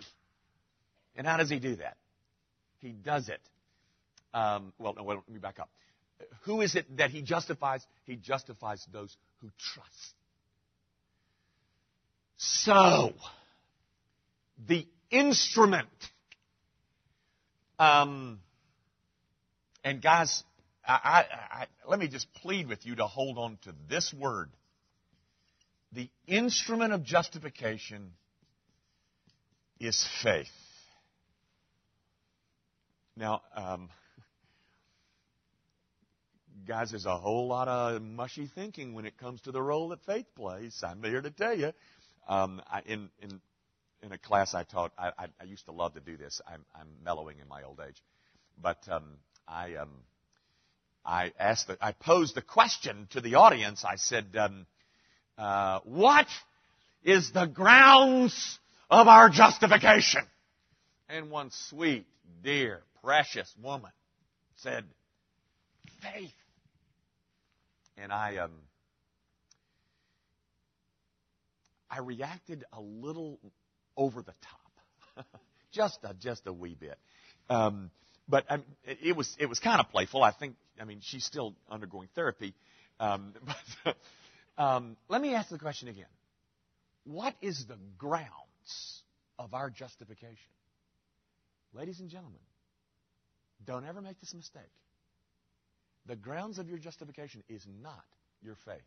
And 1.16 1.26
how 1.26 1.38
does 1.38 1.50
he 1.50 1.60
do 1.60 1.76
that? 1.78 1.98
He 2.80 2.90
does 2.90 3.30
it. 3.30 3.42
Um, 4.34 4.74
well, 4.78 4.94
no, 4.96 5.04
let 5.04 5.30
me 5.30 5.40
back 5.40 5.60
up. 5.60 5.70
Who 6.44 6.62
is 6.62 6.76
it 6.76 6.98
that 6.98 7.12
he 7.12 7.22
justifies? 7.22 7.86
He 8.06 8.16
justifies 8.16 8.86
those 8.92 9.16
who 9.42 9.50
trust. 9.58 10.14
So, 12.38 13.14
the 14.68 14.86
instrument. 15.10 15.88
Um, 17.80 18.40
and 19.84 20.02
guys, 20.02 20.44
I, 20.88 20.94
I, 20.94 21.26
I, 21.52 21.66
let 21.88 22.00
me 22.00 22.08
just 22.08 22.34
plead 22.36 22.68
with 22.68 22.86
you 22.86 22.96
to 22.96 23.06
hold 23.06 23.38
on 23.38 23.58
to 23.64 23.74
this 23.90 24.14
word. 24.14 24.50
The 25.92 26.10
instrument 26.28 26.94
of 26.94 27.04
justification 27.04 28.12
is 29.80 30.08
faith. 30.24 30.48
Now, 33.16 33.42
um, 33.56 33.90
guys, 36.68 36.92
there's 36.92 37.06
a 37.06 37.18
whole 37.18 37.48
lot 37.48 37.68
of 37.68 38.02
mushy 38.02 38.50
thinking 38.54 38.94
when 38.94 39.06
it 39.06 39.18
comes 39.18 39.42
to 39.42 39.52
the 39.52 39.62
role 39.62 39.90
that 39.90 40.06
faith 40.06 40.28
plays. 40.36 40.84
I'm 40.84 41.04
here 41.04 41.22
to 41.22 41.32
tell 41.32 41.58
you. 41.58 41.72
Um, 42.28 42.62
I, 42.72 42.82
in, 42.86 43.10
in, 43.22 43.42
in 44.04 44.12
a 44.12 44.18
class 44.18 44.54
I 44.54 44.64
taught, 44.64 44.92
I, 44.98 45.12
I, 45.18 45.28
I 45.42 45.44
used 45.46 45.66
to 45.66 45.72
love 45.72 45.96
to 45.96 46.00
do 46.00 46.16
this. 46.16 46.42
I'm, 46.48 46.64
I'm 46.76 46.88
mellowing 47.04 47.40
in 47.40 47.48
my 47.48 47.64
old 47.64 47.82
age. 47.86 48.02
But 48.62 48.78
um, 48.90 49.18
I, 49.48 49.76
um, 49.76 49.90
I 51.08 51.32
asked, 51.40 51.68
the, 51.68 51.78
I 51.80 51.94
posed 51.94 52.36
the 52.36 52.42
question 52.42 53.08
to 53.12 53.22
the 53.22 53.36
audience. 53.36 53.86
I 53.86 53.96
said, 53.96 54.36
um, 54.38 54.66
uh, 55.38 55.80
"What 55.86 56.28
is 57.04 57.32
the 57.32 57.46
grounds 57.46 58.60
of 58.90 59.08
our 59.08 59.30
justification?" 59.30 60.24
And 61.08 61.32
one 61.32 61.52
sweet, 61.70 62.06
dear, 62.44 62.82
precious 63.02 63.50
woman 63.64 63.92
said, 64.58 64.84
"Faith." 66.02 66.34
And 67.96 68.12
I, 68.12 68.38
um, 68.38 68.52
I 71.90 72.00
reacted 72.00 72.66
a 72.74 72.82
little 72.82 73.40
over 73.96 74.22
the 74.22 74.34
top, 74.42 75.26
just 75.72 76.00
a, 76.04 76.14
just 76.14 76.46
a 76.48 76.54
wee 76.54 76.76
bit. 76.78 76.98
Um, 77.50 77.92
but 78.28 78.44
um, 78.50 78.66
it 78.84 79.16
was 79.16 79.34
it 79.40 79.46
was 79.46 79.60
kind 79.60 79.80
of 79.80 79.90
playful. 79.90 80.22
I 80.22 80.32
think. 80.32 80.56
I 80.80 80.86
mean, 80.86 81.00
she's 81.02 81.26
still 81.26 81.56
undergoing 81.70 82.10
therapy. 82.16 82.54
Um, 83.00 83.34
but 83.84 83.96
um, 84.58 84.98
let 85.10 85.22
me 85.22 85.34
ask 85.34 85.50
the 85.50 85.60
question 85.60 85.88
again: 85.88 86.06
What 87.06 87.36
is 87.42 87.66
the 87.68 87.78
grounds 87.98 89.04
of 89.40 89.54
our 89.54 89.70
justification, 89.70 90.52
ladies 91.74 92.00
and 92.00 92.10
gentlemen? 92.10 92.40
Don't 93.66 93.86
ever 93.86 94.02
make 94.02 94.20
this 94.20 94.34
mistake. 94.34 94.62
The 96.06 96.16
grounds 96.16 96.58
of 96.58 96.70
your 96.70 96.78
justification 96.78 97.44
is 97.50 97.66
not 97.82 98.06
your 98.42 98.56
faith. 98.66 98.78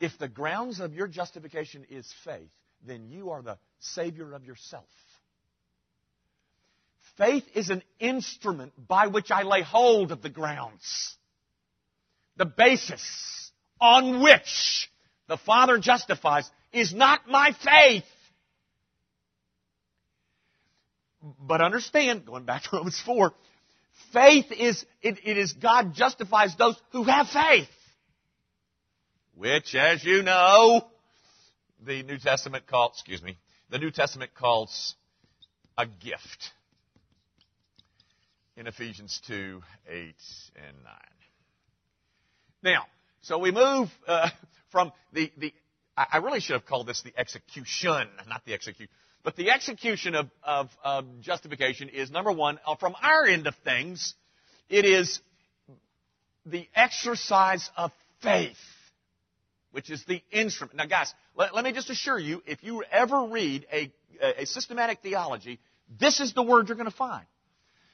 If 0.00 0.18
the 0.18 0.28
grounds 0.28 0.80
of 0.80 0.94
your 0.94 1.06
justification 1.06 1.86
is 1.88 2.12
faith, 2.24 2.50
then 2.84 3.08
you 3.08 3.30
are 3.30 3.42
the 3.42 3.58
Savior 3.78 4.32
of 4.32 4.44
yourself. 4.44 4.88
Faith 7.16 7.44
is 7.54 7.70
an 7.70 7.82
instrument 7.98 8.72
by 8.76 9.06
which 9.06 9.30
I 9.30 9.42
lay 9.42 9.62
hold 9.62 10.12
of 10.12 10.22
the 10.22 10.28
grounds. 10.28 11.16
The 12.36 12.44
basis 12.44 13.50
on 13.80 14.22
which 14.22 14.90
the 15.26 15.38
Father 15.38 15.78
justifies 15.78 16.50
is 16.72 16.94
not 16.94 17.28
my 17.28 17.52
faith. 17.64 18.04
But 21.40 21.60
understand, 21.60 22.26
going 22.26 22.44
back 22.44 22.64
to 22.64 22.68
Romans 22.74 23.00
4, 23.04 23.32
faith 24.12 24.52
is, 24.52 24.84
it, 25.02 25.18
it 25.24 25.38
is 25.38 25.54
God 25.54 25.94
justifies 25.94 26.54
those 26.56 26.76
who 26.92 27.04
have 27.04 27.28
faith 27.28 27.68
which, 29.36 29.74
as 29.74 30.02
you 30.02 30.22
know, 30.22 30.88
the 31.84 32.02
New 32.02 32.18
Testament 32.18 32.66
calls, 32.66 32.92
excuse 32.94 33.22
me, 33.22 33.38
the 33.70 33.78
New 33.78 33.90
Testament 33.90 34.32
calls 34.34 34.94
a 35.78 35.86
gift 35.86 36.52
in 38.56 38.66
Ephesians 38.66 39.20
2, 39.26 39.62
8, 39.88 39.96
and 40.56 40.76
9. 40.84 40.94
Now, 42.62 42.86
so 43.20 43.38
we 43.38 43.50
move 43.50 43.88
uh, 44.06 44.30
from 44.70 44.92
the, 45.12 45.30
the, 45.36 45.52
I 45.96 46.18
really 46.18 46.40
should 46.40 46.54
have 46.54 46.66
called 46.66 46.86
this 46.86 47.02
the 47.02 47.12
execution, 47.16 48.08
not 48.28 48.44
the 48.44 48.54
execute, 48.54 48.88
but 49.22 49.36
the 49.36 49.50
execution 49.50 50.14
of, 50.14 50.30
of, 50.42 50.70
of 50.82 51.20
justification 51.20 51.88
is 51.88 52.10
number 52.10 52.32
one, 52.32 52.58
uh, 52.66 52.76
from 52.76 52.94
our 53.02 53.26
end 53.26 53.46
of 53.46 53.54
things, 53.64 54.14
it 54.68 54.84
is 54.84 55.20
the 56.44 56.68
exercise 56.74 57.70
of 57.76 57.92
faith 58.22 58.56
which 59.76 59.90
is 59.90 60.02
the 60.06 60.22
instrument. 60.32 60.74
Now, 60.74 60.86
guys, 60.86 61.12
let, 61.36 61.54
let 61.54 61.62
me 61.62 61.70
just 61.70 61.90
assure 61.90 62.18
you, 62.18 62.42
if 62.46 62.64
you 62.64 62.82
ever 62.90 63.26
read 63.26 63.66
a, 63.70 63.92
a 64.22 64.46
systematic 64.46 65.00
theology, 65.02 65.60
this 66.00 66.18
is 66.18 66.32
the 66.32 66.42
word 66.42 66.68
you're 66.68 66.78
going 66.78 66.90
to 66.90 66.96
find. 66.96 67.26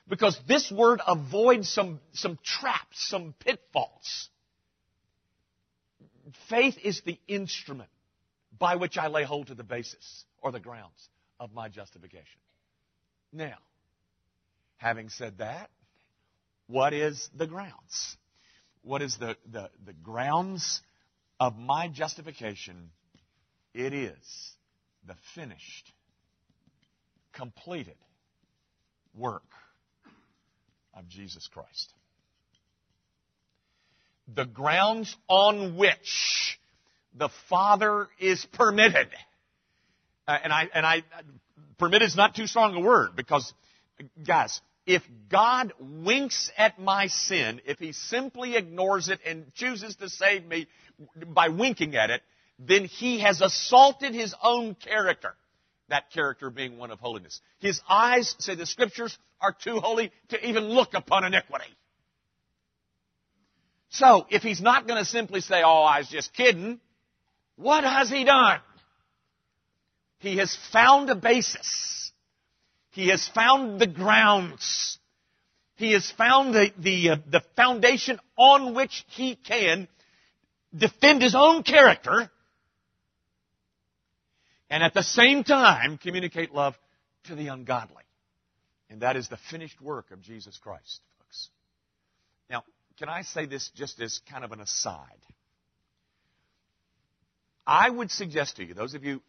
Because 0.08 0.38
this 0.46 0.70
word 0.70 1.00
avoids 1.06 1.68
some, 1.68 2.00
some 2.12 2.38
traps, 2.42 3.08
some 3.08 3.34
pitfalls. 3.38 4.28
Faith 6.48 6.76
is 6.82 7.00
the 7.04 7.18
instrument 7.28 7.90
by 8.58 8.76
which 8.76 8.98
I 8.98 9.08
lay 9.08 9.24
hold 9.24 9.48
to 9.48 9.54
the 9.54 9.64
basis 9.64 10.24
or 10.40 10.52
the 10.52 10.60
grounds 10.60 11.08
of 11.38 11.52
my 11.52 11.68
justification. 11.68 12.40
Now, 13.32 13.56
having 14.76 15.08
said 15.08 15.38
that, 15.38 15.70
what 16.66 16.92
is 16.92 17.28
the 17.36 17.46
grounds? 17.46 18.16
What 18.82 19.02
is 19.02 19.16
the, 19.16 19.36
the, 19.50 19.70
the 19.84 19.92
grounds 19.92 20.80
of 21.38 21.56
my 21.56 21.88
justification, 21.88 22.90
it 23.74 23.92
is 23.94 24.52
the 25.06 25.16
finished, 25.34 25.92
completed 27.32 27.96
work 29.14 29.42
of 30.94 31.08
Jesus 31.08 31.48
Christ. 31.52 31.92
The 34.34 34.44
grounds 34.44 35.14
on 35.28 35.76
which 35.76 36.58
the 37.14 37.28
Father 37.48 38.08
is 38.18 38.46
permitted. 38.52 39.08
Uh, 40.26 40.38
and 40.44 40.52
I, 40.52 40.68
and 40.72 40.86
I, 40.86 41.02
permitted 41.78 42.06
is 42.06 42.16
not 42.16 42.34
too 42.34 42.46
strong 42.46 42.74
a 42.74 42.80
word 42.80 43.16
because, 43.16 43.52
guys, 44.24 44.60
if 44.86 45.02
God 45.28 45.72
winks 45.78 46.50
at 46.56 46.78
my 46.78 47.08
sin, 47.08 47.60
if 47.66 47.78
He 47.78 47.92
simply 47.92 48.56
ignores 48.56 49.08
it 49.08 49.20
and 49.26 49.52
chooses 49.54 49.96
to 49.96 50.08
save 50.08 50.46
me 50.46 50.66
by 51.26 51.48
winking 51.48 51.96
at 51.96 52.10
it, 52.10 52.22
then 52.58 52.84
he 52.84 53.20
has 53.20 53.40
assaulted 53.40 54.14
his 54.14 54.34
own 54.42 54.74
character. 54.74 55.34
That 55.88 56.10
character 56.10 56.50
being 56.50 56.78
one 56.78 56.90
of 56.90 57.00
holiness. 57.00 57.40
His 57.58 57.80
eyes, 57.88 58.34
say 58.38 58.54
the 58.54 58.66
scriptures, 58.66 59.18
are 59.42 59.52
too 59.52 59.80
holy 59.80 60.12
to 60.28 60.48
even 60.48 60.64
look 60.64 60.94
upon 60.94 61.24
iniquity. 61.24 61.64
So, 63.90 64.26
if 64.30 64.42
he's 64.42 64.60
not 64.60 64.86
going 64.86 64.98
to 64.98 65.04
simply 65.04 65.40
say, 65.40 65.62
oh, 65.62 65.82
I 65.82 65.98
was 65.98 66.08
just 66.08 66.32
kidding, 66.32 66.80
what 67.56 67.84
has 67.84 68.08
he 68.08 68.24
done? 68.24 68.60
He 70.18 70.38
has 70.38 70.56
found 70.72 71.10
a 71.10 71.14
basis. 71.14 72.12
He 72.90 73.08
has 73.08 73.28
found 73.28 73.80
the 73.80 73.86
grounds. 73.86 74.98
He 75.74 75.92
has 75.92 76.10
found 76.10 76.54
the, 76.54 76.70
the, 76.78 77.10
uh, 77.10 77.16
the 77.30 77.42
foundation 77.56 78.18
on 78.38 78.74
which 78.74 79.04
he 79.08 79.34
can 79.34 79.88
defend 80.74 81.20
his 81.20 81.34
own 81.34 81.62
character 81.62 82.30
and 84.70 84.82
at 84.82 84.94
the 84.94 85.02
same 85.02 85.44
time 85.44 85.98
communicate 85.98 86.54
love 86.54 86.74
to 87.24 87.34
the 87.34 87.48
ungodly. 87.48 88.01
And 88.92 89.00
that 89.00 89.16
is 89.16 89.28
the 89.28 89.38
finished 89.50 89.80
work 89.80 90.10
of 90.10 90.20
Jesus 90.20 90.58
Christ, 90.58 91.00
folks. 91.18 91.48
Now, 92.50 92.62
can 92.98 93.08
I 93.08 93.22
say 93.22 93.46
this 93.46 93.70
just 93.74 93.98
as 94.02 94.20
kind 94.30 94.44
of 94.44 94.52
an 94.52 94.60
aside? 94.60 95.06
I 97.66 97.88
would 97.88 98.10
suggest 98.10 98.56
to 98.56 98.64
you, 98.64 98.74
those 98.74 98.92
of 98.92 99.02
you, 99.02 99.22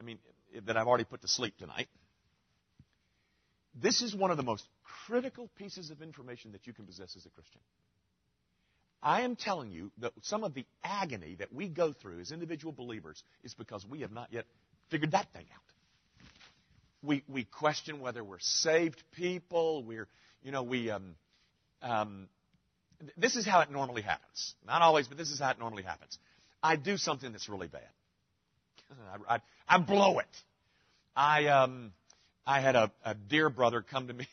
I 0.00 0.04
mean, 0.04 0.18
that 0.64 0.78
I've 0.78 0.86
already 0.86 1.04
put 1.04 1.20
to 1.20 1.28
sleep 1.28 1.58
tonight, 1.58 1.88
this 3.74 4.00
is 4.00 4.14
one 4.14 4.30
of 4.30 4.38
the 4.38 4.42
most 4.42 4.64
critical 5.06 5.50
pieces 5.58 5.90
of 5.90 6.00
information 6.00 6.52
that 6.52 6.66
you 6.66 6.72
can 6.72 6.86
possess 6.86 7.14
as 7.14 7.26
a 7.26 7.30
Christian. 7.30 7.60
I 9.02 9.22
am 9.22 9.36
telling 9.36 9.72
you 9.72 9.92
that 9.98 10.12
some 10.22 10.42
of 10.42 10.54
the 10.54 10.64
agony 10.82 11.34
that 11.34 11.52
we 11.52 11.68
go 11.68 11.92
through 11.92 12.20
as 12.20 12.32
individual 12.32 12.72
believers 12.72 13.22
is 13.44 13.52
because 13.52 13.84
we 13.84 14.00
have 14.00 14.12
not 14.12 14.32
yet 14.32 14.46
figured 14.88 15.10
that 15.10 15.30
thing 15.34 15.44
out. 15.54 15.71
We, 17.02 17.24
we 17.28 17.44
question 17.44 18.00
whether 18.00 18.22
we're 18.22 18.38
saved 18.40 19.02
people. 19.12 19.82
We're, 19.82 20.08
you 20.42 20.52
know, 20.52 20.62
we, 20.62 20.90
um, 20.90 21.16
um, 21.82 22.28
this 23.16 23.36
is 23.36 23.44
how 23.44 23.60
it 23.60 23.70
normally 23.70 24.02
happens. 24.02 24.54
Not 24.66 24.82
always, 24.82 25.08
but 25.08 25.18
this 25.18 25.30
is 25.30 25.40
how 25.40 25.50
it 25.50 25.58
normally 25.58 25.82
happens. 25.82 26.18
I 26.62 26.76
do 26.76 26.96
something 26.96 27.32
that's 27.32 27.48
really 27.48 27.66
bad. 27.66 27.82
I, 29.28 29.34
I, 29.36 29.40
I 29.68 29.78
blow 29.78 30.18
it. 30.20 30.26
I, 31.16 31.46
um, 31.46 31.92
I 32.46 32.60
had 32.60 32.76
a, 32.76 32.92
a 33.04 33.14
dear 33.14 33.50
brother 33.50 33.82
come 33.82 34.08
to 34.08 34.14
me. 34.14 34.26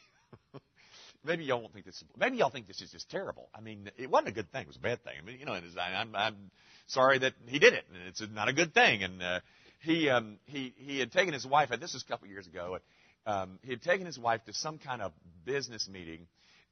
maybe 1.23 1.43
y'all 1.45 1.61
won't 1.61 1.73
think 1.73 1.85
this. 1.85 1.95
Is, 1.95 2.03
maybe 2.17 2.38
y'all 2.38 2.49
think 2.49 2.67
this 2.67 2.81
is 2.81 2.91
just 2.91 3.09
terrible. 3.09 3.49
I 3.53 3.61
mean, 3.61 3.89
it 3.97 4.09
wasn't 4.09 4.29
a 4.29 4.31
good 4.33 4.51
thing. 4.51 4.61
It 4.61 4.67
was 4.67 4.77
a 4.77 4.81
bad 4.81 5.03
thing. 5.03 5.13
I 5.21 5.25
mean, 5.25 5.39
you 5.39 5.45
know, 5.45 5.53
I, 5.53 5.93
I'm, 5.95 6.15
I'm 6.15 6.51
sorry 6.88 7.19
that 7.19 7.33
he 7.47 7.59
did 7.59 7.73
it, 7.73 7.85
and 7.93 8.07
it's 8.07 8.21
not 8.33 8.47
a 8.47 8.53
good 8.53 8.73
thing. 8.73 9.03
And 9.03 9.21
uh, 9.21 9.39
he 9.79 10.09
um, 10.09 10.38
he 10.45 10.74
he 10.77 11.00
had 11.00 11.12
taken 11.12 11.33
his 11.33 11.45
wife. 11.45 11.71
And 11.71 11.81
this 11.81 11.93
was 11.93 12.03
a 12.03 12.05
couple 12.05 12.25
of 12.25 12.31
years 12.31 12.48
ago. 12.48 12.77
Um, 13.25 13.59
he 13.63 13.71
had 13.71 13.81
taken 13.81 14.05
his 14.05 14.17
wife 14.17 14.43
to 14.45 14.53
some 14.53 14.77
kind 14.77 15.01
of 15.01 15.12
business 15.45 15.88
meeting, 15.88 16.27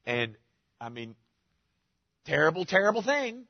and 0.05 0.35
I 0.79 0.89
mean, 0.89 1.15
terrible, 2.25 2.65
terrible 2.65 3.01
thing, 3.01 3.45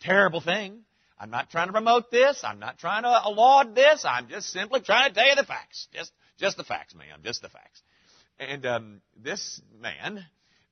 terrible 0.00 0.40
thing. 0.40 0.80
I'm 1.18 1.30
not 1.30 1.50
trying 1.50 1.68
to 1.68 1.72
promote 1.72 2.10
this. 2.10 2.40
I'm 2.42 2.58
not 2.58 2.78
trying 2.78 3.04
to 3.04 3.28
laud 3.30 3.76
this. 3.76 4.04
I'm 4.04 4.28
just 4.28 4.50
simply 4.50 4.80
trying 4.80 5.10
to 5.10 5.14
tell 5.14 5.28
you 5.28 5.36
the 5.36 5.44
facts. 5.44 5.86
Just 5.92 6.12
just 6.38 6.56
the 6.56 6.64
facts, 6.64 6.94
ma'am. 6.94 7.20
Just 7.22 7.42
the 7.42 7.48
facts. 7.48 7.82
And 8.38 8.66
um, 8.66 9.00
this 9.16 9.60
man 9.80 10.24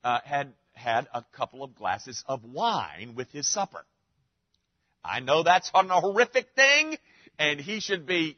uh, 0.02 0.18
had 0.24 0.52
had 0.72 1.08
a 1.12 1.24
couple 1.36 1.62
of 1.62 1.74
glasses 1.74 2.24
of 2.26 2.42
wine 2.44 3.14
with 3.14 3.30
his 3.30 3.46
supper. 3.46 3.84
I 5.04 5.20
know 5.20 5.42
that's 5.42 5.70
a 5.72 6.00
horrific 6.00 6.48
thing, 6.54 6.96
and 7.40 7.58
he 7.58 7.80
should 7.80 8.06
be 8.06 8.36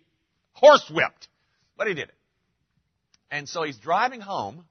horsewhipped, 0.62 1.26
but 1.76 1.88
he 1.88 1.94
did 1.94 2.08
it. 2.08 2.14
And 3.30 3.48
so 3.48 3.64
he's 3.64 3.76
driving 3.76 4.20
home 4.20 4.64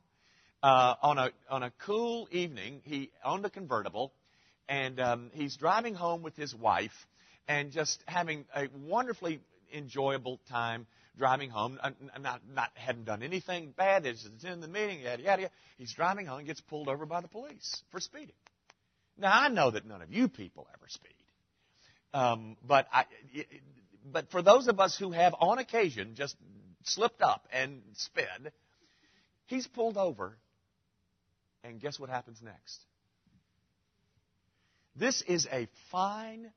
uh, 0.63 0.95
on 1.03 1.17
a 1.17 1.31
on 1.49 1.63
a 1.63 1.71
cool 1.85 2.27
evening. 2.31 2.81
He 2.85 3.11
owned 3.23 3.45
a 3.45 3.49
convertible, 3.49 4.13
and 4.69 4.99
um, 4.99 5.31
he's 5.33 5.57
driving 5.57 5.93
home 5.95 6.23
with 6.23 6.35
his 6.37 6.55
wife, 6.55 7.07
and 7.47 7.71
just 7.71 8.01
having 8.07 8.45
a 8.55 8.67
wonderfully 8.87 9.41
enjoyable 9.73 10.39
time 10.49 10.87
driving 11.17 11.49
home. 11.49 11.77
Not, 12.19 12.41
not 12.53 12.69
hadn't 12.75 13.05
done 13.05 13.23
anything 13.23 13.73
bad. 13.75 14.05
He's 14.05 14.25
in 14.43 14.61
the 14.61 14.67
meeting. 14.67 15.01
Yada 15.01 15.21
yada. 15.21 15.49
He's 15.77 15.91
driving 15.93 16.25
home, 16.25 16.37
and 16.37 16.47
gets 16.47 16.61
pulled 16.61 16.87
over 16.87 17.05
by 17.05 17.19
the 17.21 17.27
police 17.27 17.83
for 17.91 17.99
speeding. 17.99 18.35
Now 19.17 19.31
I 19.33 19.49
know 19.49 19.71
that 19.71 19.85
none 19.85 20.01
of 20.01 20.13
you 20.13 20.29
people 20.29 20.67
ever 20.73 20.87
speed, 20.87 21.15
um, 22.13 22.55
but 22.65 22.87
I, 22.93 23.05
but 24.03 24.31
for 24.31 24.41
those 24.41 24.67
of 24.67 24.79
us 24.79 24.97
who 24.97 25.11
have, 25.11 25.33
on 25.39 25.59
occasion, 25.59 26.15
just 26.15 26.35
slipped 26.83 27.21
up 27.21 27.47
and 27.51 27.81
sped, 27.93 28.51
he's 29.45 29.67
pulled 29.67 29.97
over, 29.97 30.37
and 31.63 31.79
guess 31.79 31.99
what 31.99 32.09
happens 32.09 32.41
next? 32.41 32.79
This 34.95 35.21
is 35.21 35.47
a 35.51 35.67
fine 35.91 36.51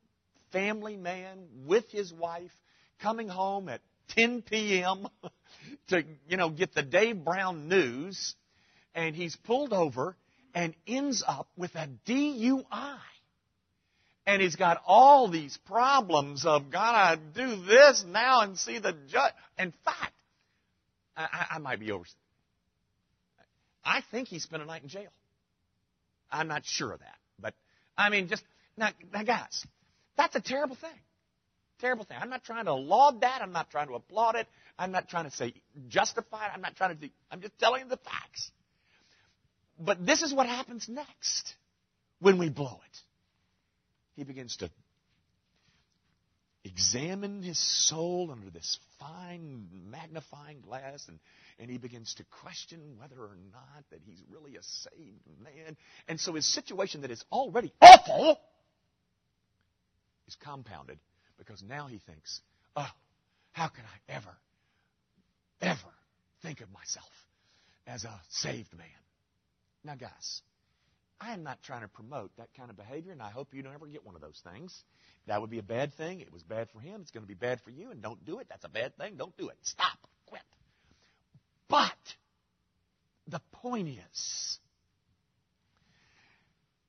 family 0.52 0.96
man 0.96 1.46
with 1.66 1.88
his 1.90 2.12
wife 2.12 2.52
coming 3.00 3.28
home 3.28 3.68
at 3.68 3.80
10 4.11 4.42
p.m. 4.42 5.07
to, 5.88 6.04
you 6.28 6.37
know, 6.37 6.50
get 6.50 6.74
the 6.74 6.83
Dave 6.83 7.24
Brown 7.24 7.68
news, 7.68 8.35
and 8.94 9.14
he's 9.14 9.37
pulled 9.37 9.72
over 9.72 10.16
and 10.54 10.74
ends 10.87 11.22
up 11.26 11.48
with 11.57 11.74
a 11.74 11.88
DUI. 12.07 12.98
And 14.26 14.40
he's 14.40 14.56
got 14.56 14.82
all 14.87 15.28
these 15.28 15.58
problems 15.66 16.46
of 16.46 16.70
gotta 16.70 17.20
do 17.34 17.56
this 17.64 18.04
now 18.06 18.40
and 18.40 18.58
see 18.58 18.78
the 18.78 18.96
judge. 19.08 19.32
In 19.58 19.72
fact, 19.84 20.14
I, 21.16 21.46
I 21.52 21.58
might 21.58 21.78
be 21.78 21.92
over. 21.92 22.04
I 23.84 24.02
think 24.10 24.28
he 24.28 24.38
spent 24.38 24.62
a 24.62 24.66
night 24.66 24.82
in 24.82 24.88
jail. 24.88 25.10
I'm 26.30 26.48
not 26.48 26.64
sure 26.64 26.92
of 26.92 27.00
that, 27.00 27.16
but 27.38 27.54
I 27.98 28.08
mean, 28.08 28.28
just 28.28 28.42
now, 28.76 28.88
now 29.12 29.22
guys, 29.22 29.64
that's 30.16 30.34
a 30.34 30.40
terrible 30.40 30.74
thing. 30.74 30.90
Terrible 31.80 32.04
thing. 32.04 32.16
I'm 32.20 32.30
not 32.30 32.44
trying 32.44 32.64
to 32.64 32.74
laud 32.74 33.20
that. 33.20 33.40
I'm 33.42 33.52
not 33.52 33.70
trying 33.70 33.88
to 33.88 33.94
applaud 33.94 34.37
it. 34.37 34.46
I'm 34.78 34.90
not 34.90 35.08
trying 35.08 35.24
to 35.24 35.30
say 35.30 35.54
justify 35.88 36.46
it. 36.46 36.50
I'm 36.54 36.62
not 36.62 36.76
trying 36.76 36.90
to. 36.90 36.96
Do, 36.96 37.08
I'm 37.30 37.40
just 37.40 37.58
telling 37.58 37.82
you 37.82 37.88
the 37.88 37.98
facts. 37.98 38.50
But 39.78 40.06
this 40.06 40.22
is 40.22 40.32
what 40.32 40.46
happens 40.46 40.88
next 40.88 41.54
when 42.20 42.38
we 42.38 42.48
blow 42.48 42.80
it 42.90 42.98
he 44.16 44.24
begins 44.24 44.57
to 44.59 44.70
examine 46.64 47.42
his 47.42 47.59
soul 47.59 48.31
under 48.33 48.48
this 48.50 48.79
fine 48.98 49.68
magnifying 49.90 50.61
glass 50.62 51.07
and, 51.09 51.18
and 51.59 51.70
he 51.70 51.77
begins 51.79 52.14
to 52.14 52.24
question 52.42 52.96
whether 52.98 53.20
or 53.20 53.37
not 53.53 53.85
that 53.90 54.00
he's 54.07 54.22
really 54.31 54.57
a 54.57 54.62
saved 54.62 55.27
man. 55.42 55.77
And 56.09 56.18
so 56.18 56.33
his 56.33 56.46
situation 56.46 57.03
that 57.03 57.11
is 57.11 57.22
already 57.31 57.72
awful 57.81 58.40
is 60.27 60.37
compounded 60.37 60.98
because 61.38 61.62
now 61.62 61.87
he 61.87 61.98
thinks, 61.98 62.40
oh, 62.77 62.88
how 63.53 63.68
can 63.68 63.85
I 63.85 64.12
ever, 64.12 64.37
ever 65.61 65.92
think 66.42 66.61
of 66.61 66.72
myself 66.72 67.11
as 67.87 68.05
a 68.05 68.20
saved 68.31 68.77
man? 68.77 68.87
Now, 69.85 69.96
guys, 69.96 70.40
I 71.20 71.33
am 71.33 71.42
not 71.42 71.62
trying 71.62 71.83
to 71.83 71.88
promote 71.88 72.37
that 72.37 72.48
kind 72.57 72.70
of 72.70 72.77
behavior, 72.77 73.12
and 73.12 73.22
I 73.22 73.31
hope 73.31 73.55
you 73.55 73.62
don't 73.62 73.74
ever 73.74 73.87
get 73.87 74.05
one 74.05 74.14
of 74.14 74.20
those 74.20 74.40
things. 74.53 74.83
That 75.27 75.40
would 75.40 75.50
be 75.50 75.59
a 75.59 75.62
bad 75.62 75.94
thing. 75.94 76.20
It 76.20 76.33
was 76.33 76.42
bad 76.42 76.68
for 76.70 76.81
him. 76.81 77.00
It's 77.00 77.11
going 77.11 77.22
to 77.22 77.29
be 77.29 77.35
bad 77.35 77.61
for 77.62 77.70
you, 77.70 77.90
and 77.90 78.03
don't 78.03 78.24
do 78.24 78.40
it. 78.40 78.46
That's 78.48 78.64
a 78.64 78.68
bad 78.68 78.96
thing. 78.96 79.16
Don't 79.16 79.37
do 79.37 79.48
it. 79.48 79.57
Stop. 79.62 79.98
Quit. 80.27 80.42
But 81.68 81.92
the 83.29 83.40
point 83.53 83.88
is, 83.88 84.59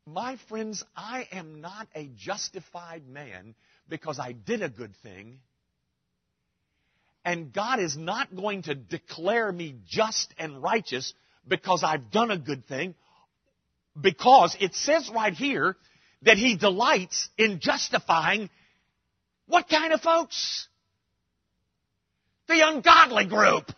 my 0.05 0.37
friends, 0.49 0.83
I 0.95 1.27
am 1.31 1.61
not 1.61 1.87
a 1.95 2.09
justified 2.17 3.07
man 3.07 3.55
because 3.89 4.19
I 4.19 4.33
did 4.33 4.61
a 4.61 4.69
good 4.69 4.95
thing. 4.97 5.39
And 7.23 7.51
God 7.51 7.79
is 7.79 7.97
not 7.97 8.35
going 8.35 8.63
to 8.63 8.75
declare 8.75 9.51
me 9.51 9.75
just 9.87 10.33
and 10.37 10.61
righteous 10.61 11.13
because 11.47 11.83
I've 11.83 12.11
done 12.11 12.29
a 12.29 12.37
good 12.37 12.67
thing 12.67 12.93
because 13.99 14.55
it 14.59 14.75
says 14.75 15.09
right 15.13 15.33
here 15.33 15.75
that 16.23 16.37
he 16.37 16.55
delights 16.55 17.29
in 17.37 17.59
justifying 17.59 18.49
what 19.47 19.69
kind 19.69 19.93
of 19.93 20.01
folks? 20.01 20.67
The 22.47 22.61
ungodly 22.67 23.25
group. 23.25 23.71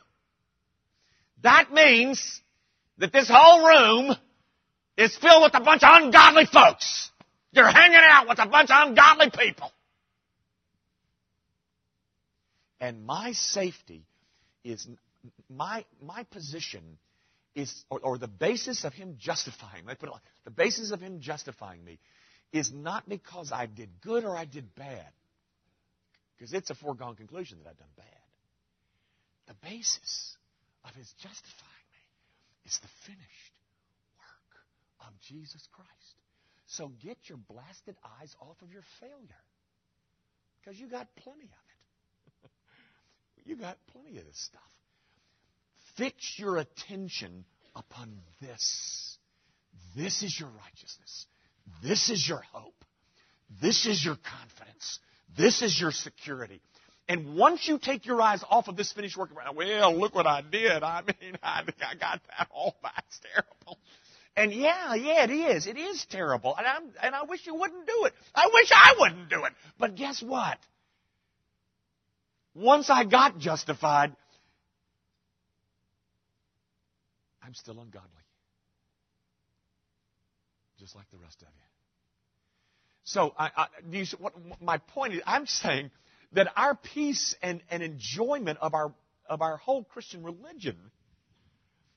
That 1.44 1.72
means 1.72 2.42
that 2.98 3.14
this 3.14 3.30
whole 3.32 3.66
room 3.66 4.16
is 4.98 5.16
filled 5.18 5.44
with 5.44 5.56
a 5.56 5.64
bunch 5.64 5.84
of 5.84 5.90
ungodly 5.94 6.46
folks. 6.46 7.12
You're 7.52 7.72
hanging 7.72 8.00
out 8.02 8.28
with 8.28 8.40
a 8.40 8.48
bunch 8.48 8.70
of 8.72 8.88
ungodly 8.90 9.30
people. 9.30 9.72
And 12.80 13.06
my 13.06 13.32
safety 13.32 14.04
is, 14.64 14.88
my, 15.50 15.86
my 16.02 16.24
position 16.24 16.98
is, 17.58 17.74
or, 17.90 18.00
or 18.02 18.18
the 18.20 18.28
basis 18.28 18.84
of 18.84 18.94
him 18.94 19.16
justifying, 19.20 19.86
let 19.86 20.00
put 20.00 20.10
it 20.10 20.12
like, 20.12 20.22
the 20.46 20.52
basis 20.52 20.92
of 20.92 21.02
him 21.02 21.20
justifying 21.20 21.84
me 21.84 21.98
is 22.54 22.72
not 22.72 23.10
because 23.10 23.52
I 23.52 23.66
did 23.66 23.90
good 24.00 24.24
or 24.24 24.38
I 24.38 24.46
did 24.46 24.76
bad. 24.76 25.10
Because 26.38 26.54
it's 26.54 26.70
a 26.70 26.76
foregone 26.76 27.16
conclusion 27.16 27.58
that 27.64 27.70
I've 27.70 27.78
done 27.78 27.88
bad. 27.98 28.06
The 29.48 29.56
basis 29.68 30.38
of 30.86 30.94
his 30.94 31.12
justifying 31.14 31.88
me 31.92 32.04
is 32.68 32.78
the 32.80 32.88
finished 33.08 33.54
work 34.20 35.08
of 35.08 35.20
Jesus 35.22 35.68
Christ. 35.72 35.90
So 36.68 36.92
get 37.02 37.18
your 37.28 37.40
blasted 37.50 37.96
eyes 38.22 38.36
off 38.40 38.62
of 38.62 38.72
your 38.72 38.84
failure. 39.00 39.44
Because 40.62 40.80
you 40.80 40.88
got 40.88 41.08
plenty 41.16 41.46
of 41.46 42.46
it. 42.46 42.52
you 43.46 43.56
got 43.56 43.78
plenty 43.92 44.20
of 44.20 44.26
this 44.26 44.40
stuff. 44.40 44.77
Fix 45.98 46.38
your 46.38 46.58
attention 46.58 47.46
upon 47.76 48.14
this. 48.42 49.18
This 49.96 50.22
is 50.24 50.40
your 50.40 50.50
righteousness. 50.50 51.26
This 51.84 52.10
is 52.10 52.28
your 52.28 52.42
hope. 52.52 52.86
This 53.62 53.86
is 53.86 54.04
your 54.04 54.16
confidence. 54.16 55.00
This 55.36 55.62
is 55.62 55.80
your 55.80 55.92
security. 55.92 56.62
And 57.10 57.36
once 57.36 57.68
you 57.68 57.80
take 57.80 58.06
your 58.06 58.22
eyes 58.22 58.44
off 58.50 58.68
of 58.68 58.76
this 58.76 58.92
finished 58.92 59.18
work, 59.18 59.30
well, 59.56 59.98
look 59.98 60.14
what 60.14 60.28
I 60.28 60.42
did. 60.42 60.84
I 60.84 61.02
mean, 61.22 61.38
I, 61.42 61.62
I 61.62 61.96
got 61.96 62.22
that 62.38 62.48
all 62.52 62.76
back. 62.84 63.06
It's 63.08 63.20
terrible. 63.34 63.80
And 64.36 64.54
yeah, 64.54 64.94
yeah, 64.94 65.24
it 65.24 65.32
is. 65.32 65.68
It 65.68 65.78
is 65.78 66.06
terrible. 66.10 66.56
And, 66.56 66.68
I'm, 66.68 66.84
and 67.02 67.16
I 67.16 67.24
wish 67.24 67.48
you 67.48 67.56
wouldn't 67.56 67.88
do 67.88 68.06
it. 68.06 68.14
I 68.36 68.50
wish 68.54 68.70
I 68.72 68.94
wouldn't 69.00 69.30
do 69.30 69.46
it. 69.46 69.54
But 69.80 69.96
guess 69.96 70.22
what? 70.22 70.58
Once 72.54 72.90
I 72.90 73.04
got 73.06 73.38
justified, 73.40 74.16
I'm 77.48 77.54
still 77.54 77.80
ungodly. 77.80 78.10
Just 80.78 80.96
like 80.96 81.10
the 81.12 81.18
rest 81.18 81.42
of 81.42 81.48
you. 81.48 81.64
So, 83.06 83.34
I, 83.40 83.50
I, 83.56 83.68
you, 83.90 84.06
what, 84.20 84.34
my 84.62 84.80
point 84.80 85.14
is, 85.14 85.22
I'm 85.26 85.46
saying 85.46 85.92
that 86.34 86.52
our 86.58 86.76
peace 86.76 87.36
and, 87.42 87.62
and 87.72 87.82
enjoyment 87.82 88.60
of 88.62 88.74
our, 88.74 88.94
of 89.30 89.42
our 89.42 89.56
whole 89.56 89.86
Christian 89.86 90.24
religion 90.24 90.76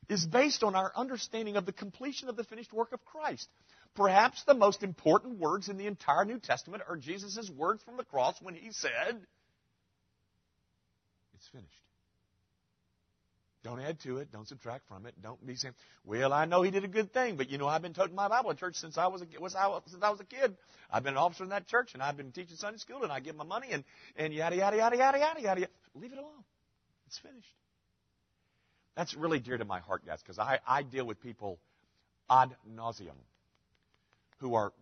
is 0.09 0.25
based 0.25 0.63
on 0.63 0.77
our 0.77 0.93
understanding 0.95 1.57
of 1.57 1.67
the 1.67 1.73
completion 1.73 2.29
of 2.29 2.37
the 2.37 2.45
finished 2.45 2.73
work 2.73 2.93
of 2.93 3.05
Christ. 3.05 3.49
Perhaps 3.97 4.45
the 4.45 4.55
most 4.55 4.85
important 4.85 5.41
words 5.41 5.69
in 5.69 5.79
the 5.79 5.89
entire 5.89 6.25
New 6.25 6.39
Testament 6.39 6.85
are 6.89 6.97
Jesus' 6.97 7.51
words 7.51 7.83
from 7.83 7.97
the 7.97 8.05
cross 8.05 8.37
when 8.41 8.55
he 8.55 8.71
said, 8.71 9.21
It's 11.35 11.49
finished. 11.49 11.90
Don't 13.71 13.81
add 13.83 14.01
to 14.01 14.17
it. 14.17 14.33
Don't 14.33 14.49
subtract 14.49 14.89
from 14.89 15.07
it. 15.07 15.15
Don't 15.23 15.47
be 15.47 15.55
saying, 15.55 15.75
"Well, 16.05 16.33
I 16.33 16.45
know 16.45 16.63
he 16.63 16.73
did 16.73 16.83
a 16.83 16.89
good 16.89 17.13
thing, 17.13 17.37
but 17.37 17.51
you 17.51 17.57
know 17.57 17.69
I've 17.69 17.83
been 17.83 17.95
toting 17.95 18.17
my 18.17 18.27
Bible 18.27 18.51
at 18.51 18.59
church 18.59 18.75
since 18.75 18.99
I 18.99 19.07
was 19.07 19.23
a, 19.23 19.27
since 19.27 20.03
I 20.03 20.11
was 20.11 20.19
a 20.19 20.25
kid. 20.25 20.57
I've 20.91 21.05
been 21.05 21.15
an 21.15 21.19
officer 21.19 21.45
in 21.45 21.51
that 21.51 21.69
church, 21.69 21.95
and 21.95 22.03
I've 22.03 22.17
been 22.17 22.33
teaching 22.33 22.57
Sunday 22.57 22.79
school, 22.79 23.05
and 23.05 23.13
I 23.13 23.21
give 23.21 23.37
my 23.37 23.45
money, 23.45 23.69
and 23.71 23.85
and 24.17 24.35
yada 24.35 24.57
yada 24.57 24.77
yada 24.77 24.97
yada 24.97 25.19
yada 25.21 25.41
yada. 25.41 25.69
Leave 25.95 26.13
it 26.13 26.19
alone. 26.19 26.43
It's 27.07 27.19
finished. 27.19 27.55
That's 28.97 29.15
really 29.15 29.39
dear 29.39 29.57
to 29.57 29.65
my 29.65 29.79
heart, 29.79 30.05
guys, 30.05 30.21
because 30.21 30.41
I 30.41 30.59
I 30.67 30.83
deal 30.83 31.07
with 31.07 31.21
people 31.21 31.61
ad 32.29 32.57
nauseum 32.69 33.19
who 34.39 34.57
are 34.57 34.73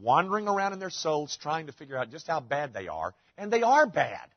wandering 0.00 0.48
around 0.48 0.72
in 0.72 0.80
their 0.80 0.90
souls 0.90 1.38
trying 1.40 1.68
to 1.68 1.72
figure 1.72 1.96
out 1.96 2.10
just 2.10 2.26
how 2.26 2.40
bad 2.40 2.74
they 2.74 2.88
are, 2.88 3.14
and 3.38 3.52
they 3.52 3.62
are 3.62 3.86
bad. 3.86 4.28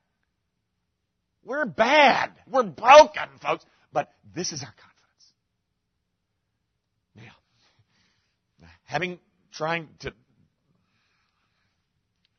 We're 1.43 1.65
bad. 1.65 2.33
We're 2.47 2.63
broken, 2.63 3.29
folks. 3.41 3.65
But 3.91 4.09
this 4.35 4.51
is 4.51 4.61
our 4.61 4.73
confidence. 4.73 4.99
Now, 8.61 8.67
having 8.85 9.19
trying 9.51 9.89
to 9.99 10.13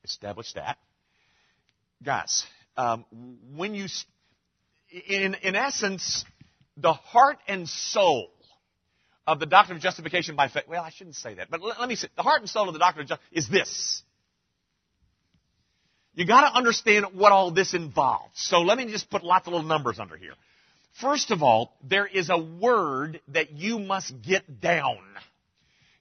establish 0.05 0.53
that, 0.55 0.79
guys, 2.03 2.45
um, 2.77 3.05
when 3.55 3.75
you, 3.75 3.87
in 5.09 5.35
in 5.35 5.57
essence, 5.57 6.25
the 6.77 6.93
heart 6.93 7.39
and 7.49 7.69
soul 7.69 8.31
of 9.27 9.39
the 9.39 9.47
doctrine 9.47 9.77
of 9.77 9.83
justification 9.83 10.35
by 10.35 10.49
faith. 10.49 10.65
Well, 10.69 10.83
I 10.83 10.91
shouldn't 10.91 11.17
say 11.17 11.35
that, 11.35 11.51
but 11.51 11.63
let, 11.63 11.79
let 11.79 11.89
me 11.89 11.95
say 11.95 12.09
the 12.17 12.23
heart 12.23 12.41
and 12.41 12.51
soul 12.51 12.69
of 12.69 12.73
the 12.73 12.79
doctrine 12.79 13.05
of 13.05 13.09
justification 13.09 13.39
is 13.39 13.49
this. 13.49 14.03
You 16.15 16.27
got 16.27 16.51
to 16.51 16.57
understand 16.57 17.07
what 17.15 17.31
all 17.31 17.53
this 17.53 17.73
involves. 17.73 18.33
So 18.35 18.61
let 18.61 18.77
me 18.77 18.87
just 18.87 19.09
put 19.09 19.23
lots 19.23 19.47
of 19.47 19.53
little 19.53 19.69
numbers 19.69 19.99
under 20.01 20.17
here. 20.17 20.35
First 20.95 21.31
of 21.31 21.43
all, 21.43 21.77
there 21.83 22.07
is 22.07 22.31
a 22.31 22.39
word 22.39 23.21
that 23.29 23.53
you 23.53 23.79
must 23.79 24.13
get 24.23 24.61
down. 24.61 24.99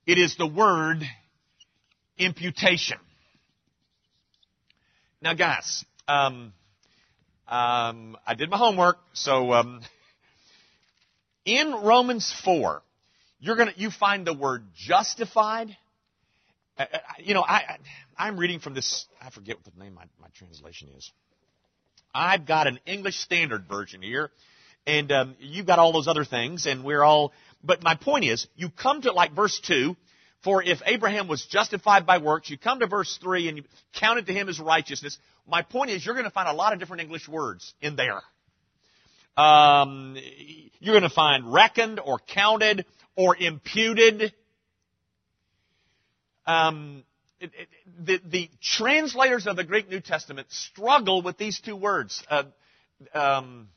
It 0.05 0.17
is 0.17 0.35
the 0.35 0.47
word 0.47 1.03
imputation. 2.17 2.97
Now, 5.21 5.33
guys, 5.33 5.85
um, 6.07 6.53
um, 7.47 8.17
I 8.25 8.35
did 8.35 8.49
my 8.49 8.57
homework, 8.57 8.97
so 9.13 9.53
um, 9.53 9.81
in 11.45 11.71
Romans 11.71 12.33
four, 12.43 12.81
you're 13.39 13.55
gonna 13.55 13.73
you 13.75 13.91
find 13.91 14.25
the 14.25 14.33
word 14.33 14.63
justified 14.75 15.75
uh, 16.79 16.85
uh, 16.93 16.97
you 17.19 17.33
know, 17.33 17.43
I, 17.43 17.77
I'm 18.17 18.39
reading 18.39 18.59
from 18.59 18.73
this, 18.73 19.05
I 19.21 19.29
forget 19.31 19.57
what 19.57 19.65
the 19.65 19.77
name 19.77 19.91
of 19.91 19.95
my, 19.95 20.05
my 20.21 20.27
translation 20.33 20.87
is. 20.97 21.11
I've 22.15 22.47
got 22.47 22.67
an 22.67 22.79
English 22.85 23.19
Standard 23.19 23.65
Version 23.67 24.01
here, 24.01 24.31
and 24.85 25.11
um, 25.11 25.35
you've 25.39 25.65
got 25.65 25.79
all 25.79 25.91
those 25.91 26.07
other 26.07 26.25
things, 26.25 26.65
and 26.65 26.83
we're 26.83 27.03
all, 27.03 27.33
but 27.63 27.83
my 27.83 27.95
point 27.95 28.25
is, 28.25 28.47
you 28.55 28.69
come 28.69 29.01
to 29.01 29.11
like 29.11 29.33
verse 29.33 29.59
2, 29.65 29.95
for 30.43 30.63
if 30.63 30.81
Abraham 30.85 31.27
was 31.27 31.45
justified 31.45 32.05
by 32.05 32.17
works, 32.17 32.49
you 32.49 32.57
come 32.57 32.79
to 32.79 32.87
verse 32.87 33.17
3 33.21 33.49
and 33.49 33.57
you 33.57 33.63
count 33.93 34.19
it 34.19 34.27
to 34.27 34.33
him 34.33 34.47
as 34.47 34.59
righteousness. 34.59 35.17
My 35.45 35.63
point 35.63 35.91
is, 35.91 36.05
you're 36.05 36.15
going 36.15 36.25
to 36.25 36.31
find 36.31 36.47
a 36.47 36.53
lot 36.53 36.71
of 36.71 36.79
different 36.79 37.01
English 37.01 37.27
words 37.27 37.73
in 37.81 37.97
there. 37.97 38.21
Um, 39.35 40.17
you're 40.79 40.93
going 40.93 41.09
to 41.09 41.13
find 41.13 41.51
reckoned 41.51 41.99
or 41.99 42.19
counted 42.19 42.85
or 43.15 43.35
imputed 43.37 44.33
um, 46.45 47.03
it, 47.39 47.51
it, 47.57 47.67
the, 48.05 48.19
the, 48.27 48.49
translators 48.61 49.45
of 49.45 49.55
the 49.55 49.63
Greek 49.63 49.87
New 49.87 49.99
Testament 49.99 50.47
struggle 50.51 51.21
with 51.21 51.37
these 51.37 51.59
two 51.59 51.75
words. 51.75 52.23
Uh, 52.29 52.43
um, 53.13 53.69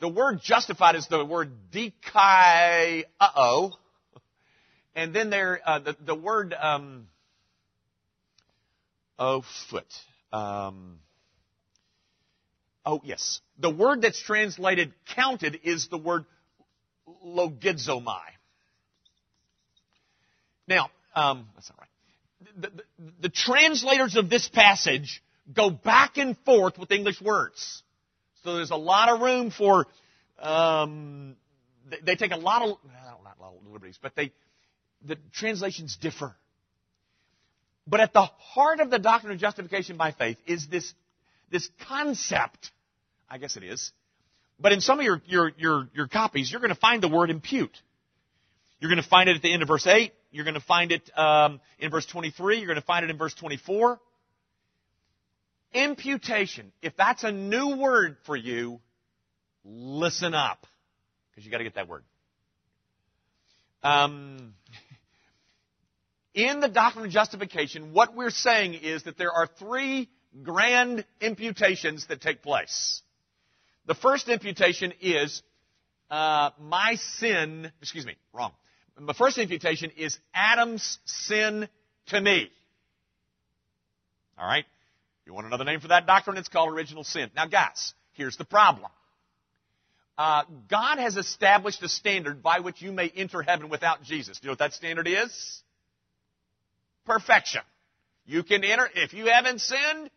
the 0.00 0.08
word 0.08 0.40
justified 0.42 0.94
is 0.94 1.06
the 1.08 1.24
word 1.24 1.50
dikai 1.72 3.04
uh-oh. 3.20 3.72
And 4.94 5.14
then 5.14 5.30
there, 5.30 5.60
uh, 5.64 5.78
the, 5.78 5.96
the 6.04 6.14
word, 6.14 6.54
um, 6.54 7.06
oh, 9.18 9.44
foot. 9.70 9.86
Um, 10.32 10.98
oh, 12.84 13.00
yes. 13.04 13.40
The 13.58 13.70
word 13.70 14.02
that's 14.02 14.20
translated 14.20 14.92
counted 15.14 15.60
is 15.62 15.88
the 15.88 15.98
word 15.98 16.24
logizomai. 17.24 18.20
Now, 20.66 20.90
um, 21.14 21.46
that's 21.54 21.70
not 21.70 21.78
right 21.78 21.88
the, 22.56 22.70
the, 22.70 22.82
the 23.22 23.28
translators 23.28 24.16
of 24.16 24.30
this 24.30 24.48
passage 24.48 25.22
go 25.52 25.70
back 25.70 26.18
and 26.18 26.36
forth 26.44 26.78
with 26.78 26.90
English 26.90 27.20
words. 27.20 27.82
So 28.44 28.56
there's 28.56 28.70
a 28.70 28.76
lot 28.76 29.08
of 29.08 29.20
room 29.20 29.50
for, 29.50 29.86
um, 30.38 31.36
they, 31.90 31.98
they, 32.04 32.14
take 32.16 32.32
a 32.32 32.36
lot 32.36 32.62
of, 32.62 32.78
not 32.84 33.38
a 33.38 33.42
lot 33.42 33.54
of 33.54 33.72
liberties, 33.72 33.98
but 34.00 34.14
they, 34.14 34.32
the 35.04 35.16
translations 35.32 35.96
differ. 35.96 36.34
But 37.86 38.00
at 38.00 38.12
the 38.12 38.22
heart 38.22 38.80
of 38.80 38.90
the 38.90 38.98
doctrine 38.98 39.32
of 39.32 39.38
justification 39.38 39.96
by 39.96 40.12
faith 40.12 40.36
is 40.46 40.66
this, 40.68 40.92
this 41.50 41.68
concept, 41.88 42.70
I 43.28 43.38
guess 43.38 43.56
it 43.56 43.64
is, 43.64 43.92
but 44.60 44.72
in 44.72 44.80
some 44.80 44.98
of 44.98 45.04
your, 45.04 45.22
your, 45.26 45.52
your, 45.56 45.88
your 45.94 46.08
copies, 46.08 46.50
you're 46.50 46.60
going 46.60 46.74
to 46.74 46.80
find 46.80 47.02
the 47.02 47.08
word 47.08 47.30
impute. 47.30 47.76
You're 48.80 48.90
going 48.90 49.02
to 49.02 49.08
find 49.08 49.28
it 49.28 49.36
at 49.36 49.42
the 49.42 49.52
end 49.52 49.62
of 49.62 49.68
verse 49.68 49.86
8. 49.86 50.12
You're 50.30 50.44
going 50.44 50.54
to 50.54 50.60
find 50.60 50.92
it 50.92 51.10
um, 51.16 51.60
in 51.78 51.90
verse 51.90 52.06
23. 52.06 52.58
You're 52.58 52.66
going 52.66 52.76
to 52.76 52.86
find 52.86 53.04
it 53.04 53.10
in 53.10 53.16
verse 53.16 53.34
24. 53.34 53.98
Imputation. 55.72 56.72
If 56.82 56.96
that's 56.96 57.24
a 57.24 57.32
new 57.32 57.76
word 57.76 58.16
for 58.24 58.36
you, 58.36 58.80
listen 59.64 60.34
up. 60.34 60.66
Because 61.30 61.44
you 61.44 61.50
got 61.50 61.58
to 61.58 61.64
get 61.64 61.74
that 61.74 61.88
word. 61.88 62.04
Um, 63.82 64.54
in 66.34 66.60
the 66.60 66.68
doctrine 66.68 67.04
of 67.06 67.10
justification, 67.10 67.92
what 67.92 68.16
we're 68.16 68.30
saying 68.30 68.74
is 68.74 69.04
that 69.04 69.18
there 69.18 69.32
are 69.32 69.46
three 69.58 70.08
grand 70.42 71.04
imputations 71.20 72.06
that 72.08 72.20
take 72.20 72.42
place. 72.42 73.02
The 73.86 73.94
first 73.94 74.28
imputation 74.28 74.92
is 75.00 75.42
uh, 76.10 76.50
my 76.60 76.96
sin, 76.96 77.70
excuse 77.80 78.04
me, 78.04 78.16
wrong 78.32 78.52
the 79.06 79.14
first 79.14 79.38
imputation 79.38 79.90
is 79.96 80.18
Adam's 80.34 80.98
sin 81.04 81.68
to 82.08 82.20
me. 82.20 82.50
All 84.38 84.46
right? 84.46 84.64
You 85.28 85.34
want 85.34 85.46
another 85.46 85.64
name 85.64 85.80
for 85.80 85.88
that 85.88 86.06
doctrine? 86.06 86.38
It's 86.38 86.48
called 86.48 86.72
original 86.72 87.04
sin. 87.04 87.30
Now, 87.36 87.46
guys, 87.46 87.92
here's 88.14 88.38
the 88.38 88.46
problem. 88.46 88.90
Uh, 90.16 90.44
God 90.70 90.98
has 90.98 91.18
established 91.18 91.82
a 91.82 91.88
standard 91.90 92.42
by 92.42 92.60
which 92.60 92.80
you 92.80 92.92
may 92.92 93.12
enter 93.14 93.42
heaven 93.42 93.68
without 93.68 94.02
Jesus. 94.02 94.40
Do 94.40 94.46
you 94.46 94.48
know 94.48 94.52
what 94.52 94.60
that 94.60 94.72
standard 94.72 95.06
is? 95.06 95.62
Perfection. 97.04 97.60
You 98.24 98.42
can 98.42 98.64
enter, 98.64 98.88
if 98.94 99.12
you 99.12 99.26
haven't 99.26 99.60
sinned, 99.60 100.08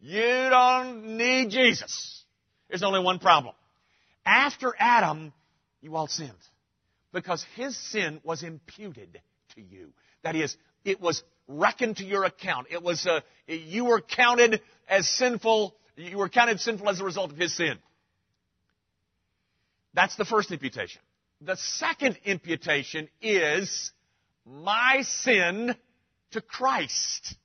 you 0.00 0.20
don't 0.22 1.16
need 1.16 1.50
Jesus. 1.50 2.22
There's 2.68 2.84
only 2.84 3.00
one 3.00 3.18
problem. 3.18 3.56
After 4.24 4.74
Adam, 4.78 5.32
you 5.80 5.96
all 5.96 6.06
sinned 6.06 6.30
because 7.12 7.44
his 7.56 7.76
sin 7.90 8.20
was 8.22 8.44
imputed 8.44 9.20
to 9.56 9.60
you. 9.60 9.92
That 10.22 10.36
is, 10.36 10.56
it 10.84 11.00
was 11.00 11.24
reckoned 11.48 11.98
to 11.98 12.04
your 12.04 12.24
account. 12.24 12.68
It 12.70 12.82
was, 12.82 13.06
uh, 13.06 13.20
you 13.46 13.84
were 13.84 14.00
counted 14.00 14.60
as 14.88 15.08
sinful, 15.08 15.74
you 15.96 16.18
were 16.18 16.28
counted 16.28 16.60
sinful 16.60 16.88
as 16.88 17.00
a 17.00 17.04
result 17.04 17.32
of 17.32 17.36
his 17.36 17.56
sin. 17.56 17.78
That's 19.94 20.16
the 20.16 20.24
first 20.24 20.50
imputation. 20.50 21.02
The 21.40 21.56
second 21.56 22.18
imputation 22.24 23.08
is 23.20 23.92
my 24.46 25.02
sin 25.02 25.74
to 26.30 26.40
Christ. 26.40 27.36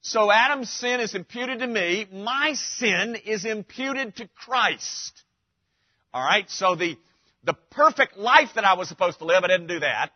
So 0.00 0.30
Adam's 0.32 0.70
sin 0.70 1.00
is 1.00 1.14
imputed 1.14 1.58
to 1.58 1.66
me. 1.66 2.06
My 2.10 2.54
sin 2.54 3.16
is 3.26 3.44
imputed 3.44 4.16
to 4.16 4.28
Christ. 4.28 5.22
Alright, 6.14 6.48
so 6.50 6.76
the, 6.76 6.96
the 7.44 7.54
perfect 7.70 8.16
life 8.16 8.50
that 8.54 8.64
I 8.64 8.74
was 8.74 8.88
supposed 8.88 9.18
to 9.18 9.26
live, 9.26 9.44
I 9.44 9.48
didn't 9.48 9.66
do 9.66 9.80
that. 9.80 10.10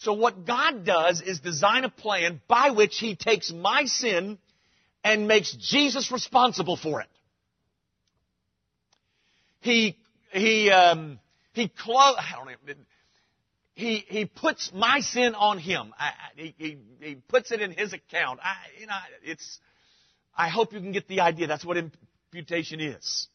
So 0.00 0.14
what 0.14 0.46
God 0.46 0.86
does 0.86 1.20
is 1.20 1.40
design 1.40 1.84
a 1.84 1.90
plan 1.90 2.40
by 2.48 2.70
which 2.70 2.98
He 2.98 3.16
takes 3.16 3.52
my 3.52 3.84
sin 3.84 4.38
and 5.04 5.28
makes 5.28 5.52
Jesus 5.52 6.10
responsible 6.10 6.76
for 6.76 7.02
it. 7.02 7.08
He, 9.60 9.98
he, 10.32 10.70
um, 10.70 11.18
he 11.52 11.68
clo- 11.68 12.16
I 12.16 12.32
don't 12.34 12.46
know, 12.46 12.74
he, 13.74 14.04
he 14.08 14.24
puts 14.24 14.72
my 14.74 15.00
sin 15.00 15.34
on 15.34 15.58
him. 15.58 15.92
I, 15.98 16.12
he, 16.34 16.54
he, 16.56 16.78
he 17.00 17.14
puts 17.14 17.52
it 17.52 17.60
in 17.60 17.72
his 17.72 17.92
account. 17.92 18.40
I, 18.42 18.54
you 18.78 18.86
know, 18.86 18.94
it's, 19.22 19.58
I 20.36 20.48
hope 20.48 20.72
you 20.72 20.80
can 20.80 20.92
get 20.92 21.08
the 21.08 21.20
idea. 21.20 21.46
That's 21.46 21.64
what 21.64 21.76
imputation 21.76 22.80
is. 22.80 23.28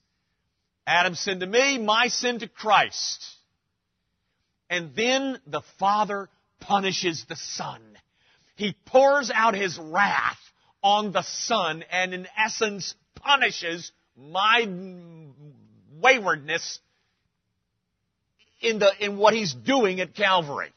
Adam's 0.88 1.19
sin 1.19 1.39
to 1.41 1.47
me, 1.47 1.78
my 1.78 2.08
sin 2.08 2.39
to 2.39 2.47
Christ. 2.47 3.23
And 4.69 4.95
then 4.95 5.39
the 5.45 5.62
Father 5.80 6.30
punishes 6.67 7.25
the 7.30 7.36
Son. 7.36 7.82
He 8.56 8.75
pours 8.86 9.32
out 9.34 9.54
His 9.54 9.78
wrath 9.78 10.39
on 10.82 11.12
the 11.12 11.23
Son 11.23 11.84
and 11.91 12.13
in 12.13 12.28
essence 12.38 12.95
punishes 13.15 13.91
my 14.17 14.67
waywardness 16.01 16.80
in, 18.62 18.80
the, 18.80 18.91
in 18.99 19.17
what 19.17 19.34
he's 19.34 19.54
doing 19.54 19.99
at 19.99 20.15
Calvary. 20.15 20.71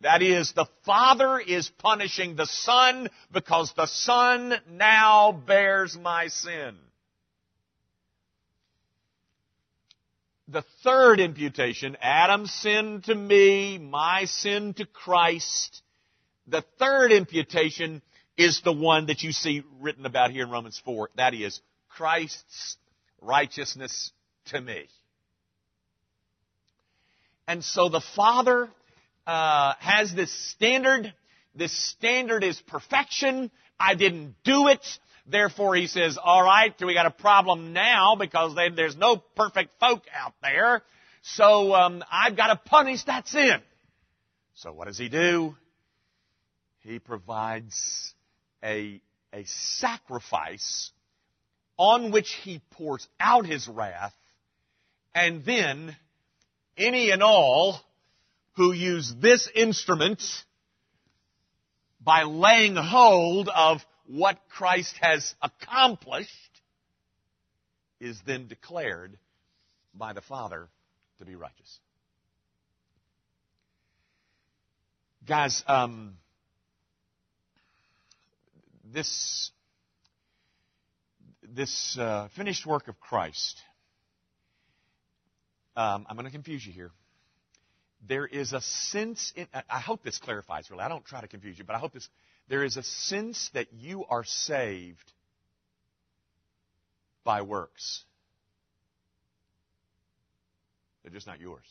That 0.00 0.20
is, 0.20 0.52
the 0.52 0.66
Father 0.84 1.38
is 1.38 1.70
punishing 1.78 2.34
the 2.34 2.46
Son 2.46 3.08
because 3.32 3.72
the 3.76 3.86
Son 3.86 4.54
now 4.68 5.32
bears 5.32 5.96
my 5.96 6.26
sin. 6.26 6.76
The 10.48 10.64
third 10.82 11.20
imputation, 11.20 11.96
Adam's 12.00 12.52
sin 12.52 13.02
to 13.06 13.14
me, 13.14 13.78
my 13.78 14.24
sin 14.24 14.74
to 14.74 14.86
Christ. 14.86 15.82
The 16.48 16.64
third 16.78 17.12
imputation 17.12 18.02
is 18.36 18.60
the 18.62 18.72
one 18.72 19.06
that 19.06 19.22
you 19.22 19.32
see 19.32 19.62
written 19.80 20.04
about 20.04 20.32
here 20.32 20.44
in 20.44 20.50
Romans 20.50 20.80
4. 20.84 21.10
That 21.16 21.34
is, 21.34 21.60
Christ's 21.88 22.76
righteousness 23.20 24.10
to 24.46 24.60
me. 24.60 24.88
And 27.46 27.62
so 27.64 27.88
the 27.88 28.02
Father 28.16 28.68
uh, 29.26 29.74
has 29.78 30.14
this 30.14 30.32
standard. 30.50 31.12
This 31.54 31.76
standard 31.90 32.42
is 32.42 32.60
perfection. 32.62 33.50
I 33.78 33.94
didn't 33.94 34.36
do 34.44 34.68
it. 34.68 34.84
Therefore, 35.26 35.76
he 35.76 35.86
says, 35.86 36.18
all 36.22 36.42
right, 36.42 36.74
we 36.80 36.94
got 36.94 37.06
a 37.06 37.10
problem 37.10 37.72
now 37.72 38.16
because 38.18 38.54
they, 38.56 38.70
there's 38.70 38.96
no 38.96 39.16
perfect 39.16 39.78
folk 39.78 40.02
out 40.12 40.34
there. 40.42 40.82
So 41.22 41.74
um, 41.74 42.02
I've 42.10 42.36
got 42.36 42.48
to 42.48 42.56
punish 42.68 43.04
that 43.04 43.28
sin. 43.28 43.60
So 44.54 44.72
what 44.72 44.88
does 44.88 44.98
he 44.98 45.08
do? 45.08 45.54
He 46.80 46.98
provides 46.98 48.14
a, 48.62 49.00
a 49.32 49.44
sacrifice 49.44 50.90
on 51.76 52.10
which 52.10 52.32
he 52.42 52.60
pours 52.72 53.06
out 53.20 53.46
his 53.46 53.68
wrath 53.68 54.14
and 55.14 55.44
then 55.44 55.96
any 56.76 57.10
and 57.10 57.22
all 57.22 57.80
who 58.56 58.72
use 58.72 59.14
this 59.20 59.48
instrument 59.54 60.22
by 62.00 62.24
laying 62.24 62.76
hold 62.76 63.48
of 63.48 63.80
what 64.06 64.38
Christ 64.48 64.96
has 65.00 65.34
accomplished 65.40 66.30
is 68.00 68.20
then 68.26 68.48
declared 68.48 69.18
by 69.94 70.12
the 70.12 70.20
Father 70.20 70.68
to 71.18 71.24
be 71.24 71.34
righteous. 71.34 71.78
Guys, 75.26 75.62
um, 75.68 76.14
this 78.92 79.50
this 81.42 81.96
uh, 81.98 82.28
finished 82.34 82.66
work 82.66 82.88
of 82.88 82.98
Christ 82.98 83.62
um, 85.74 86.06
I'm 86.08 86.16
going 86.16 86.26
to 86.26 86.32
confuse 86.32 86.64
you 86.66 86.72
here. 86.72 86.90
There 88.06 88.26
is 88.26 88.52
a 88.52 88.60
sense, 88.60 89.32
in, 89.36 89.46
I 89.70 89.80
hope 89.80 90.02
this 90.02 90.18
clarifies 90.18 90.70
really. 90.70 90.82
I 90.82 90.88
don't 90.88 91.04
try 91.04 91.20
to 91.20 91.28
confuse 91.28 91.58
you, 91.58 91.64
but 91.64 91.76
I 91.76 91.78
hope 91.78 91.92
this. 91.92 92.08
There 92.52 92.64
is 92.64 92.76
a 92.76 92.82
sense 92.82 93.48
that 93.54 93.68
you 93.72 94.04
are 94.10 94.24
saved 94.24 95.10
by 97.24 97.40
works. 97.40 98.04
They're 101.02 101.14
just 101.14 101.26
not 101.26 101.40
yours. 101.40 101.64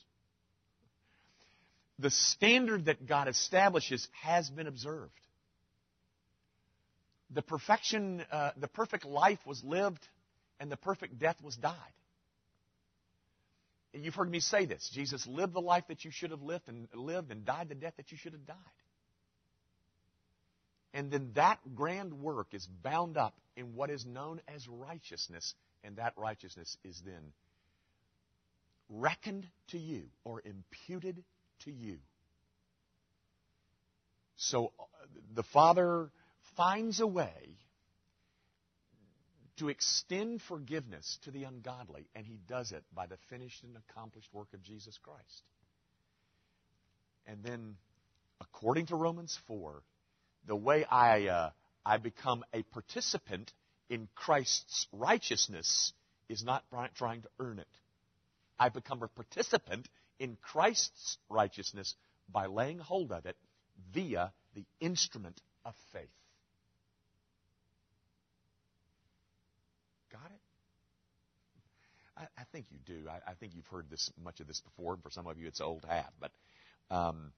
The 2.00 2.10
standard 2.10 2.86
that 2.86 3.06
God 3.06 3.28
establishes 3.28 4.08
has 4.24 4.50
been 4.50 4.66
observed. 4.66 5.12
The 7.30 7.44
perfection, 7.44 8.26
uh, 8.32 8.54
the 8.58 8.68
perfect 8.68 9.06
life 9.06 9.38
was 9.46 9.64
lived, 9.64 10.04
and 10.60 10.72
the 10.72 10.78
perfect 10.78 11.20
death 11.20 11.38
was 11.44 11.56
died. 11.58 11.76
You've 13.94 14.16
heard 14.16 14.32
me 14.32 14.40
say 14.40 14.66
this. 14.66 14.90
Jesus 14.92 15.28
lived 15.28 15.54
the 15.54 15.62
life 15.62 15.84
that 15.90 16.04
you 16.04 16.10
should 16.10 16.32
have 16.32 16.42
lived 16.42 16.68
and 16.70 16.88
lived 16.96 17.30
and 17.30 17.46
died 17.46 17.70
the 17.70 17.76
death 17.76 17.94
that 17.98 18.12
you 18.12 18.18
should 18.18 18.34
have 18.34 18.48
died. 18.48 18.58
And 20.94 21.10
then 21.10 21.32
that 21.36 21.60
grand 21.74 22.14
work 22.14 22.54
is 22.54 22.68
bound 22.84 23.18
up 23.18 23.34
in 23.56 23.76
what 23.76 23.90
is 23.90 24.06
known 24.06 24.42
as 24.48 24.68
righteousness, 24.68 25.56
and 25.84 25.96
that 25.98 26.14
righteousness 26.18 26.78
is 26.84 27.02
then 27.06 27.34
reckoned 28.90 29.48
to 29.70 29.78
you 29.78 30.04
or 30.24 30.42
imputed 30.44 31.24
to 31.64 31.72
you. 31.72 31.98
So 34.36 34.74
uh, 34.80 34.84
the 35.34 35.44
Father 35.44 36.10
finds 36.58 37.00
a 37.00 37.08
way 37.08 37.58
to 39.58 39.70
extend 39.70 40.42
forgiveness 40.42 41.20
to 41.24 41.32
the 41.32 41.44
ungodly, 41.44 42.08
and 42.16 42.26
he 42.26 42.40
does 42.48 42.72
it 42.72 42.84
by 42.94 43.06
the 43.06 43.18
finished 43.30 43.64
and 43.64 43.78
accomplished 43.78 44.34
work 44.34 44.48
of 44.54 44.64
Jesus 44.64 44.98
Christ. 44.98 45.44
And 47.28 47.44
then, 47.44 47.76
according 48.42 48.88
to 48.88 48.96
Romans 48.96 49.38
4, 49.48 49.84
the 50.48 50.56
way 50.56 50.86
I, 50.86 51.28
uh, 51.28 51.50
I 51.86 51.98
become 51.98 52.44
a 52.54 52.64
participant 52.64 53.52
in 53.90 54.08
Christ's 54.16 54.88
righteousness 54.92 55.94
is 56.30 56.44
not 56.44 56.64
trying 56.96 57.22
to 57.22 57.30
earn 57.40 57.60
it. 57.60 57.68
I 58.60 58.70
become 58.70 59.02
a 59.04 59.08
participant 59.08 59.88
in 60.20 60.38
Christ's 60.42 61.18
righteousness 61.30 61.96
by 62.32 62.46
laying 62.46 62.80
hold 62.80 63.12
of 63.12 63.26
it 63.26 63.36
via 63.94 64.32
the 64.56 64.66
instrument 64.80 65.42
of 65.66 65.74
faith. 65.92 66.10
Got 70.12 70.32
it? 70.32 70.42
I, 72.18 72.42
I 72.42 72.44
think 72.52 72.68
you 72.70 72.78
do. 72.86 73.10
I, 73.10 73.32
I, 73.32 73.34
think 73.34 73.54
you've 73.56 73.68
heard 73.68 73.90
this 73.90 74.12
much 74.24 74.40
of 74.40 74.48
this 74.48 74.62
before. 74.62 74.94
and 74.94 75.04
For 75.04 75.10
some 75.10 75.28
of 75.28 75.38
you, 75.38 75.48
it's 75.48 75.62
old 75.62 75.86
hat. 75.90 76.14
But 76.20 76.32
um, 76.90 77.32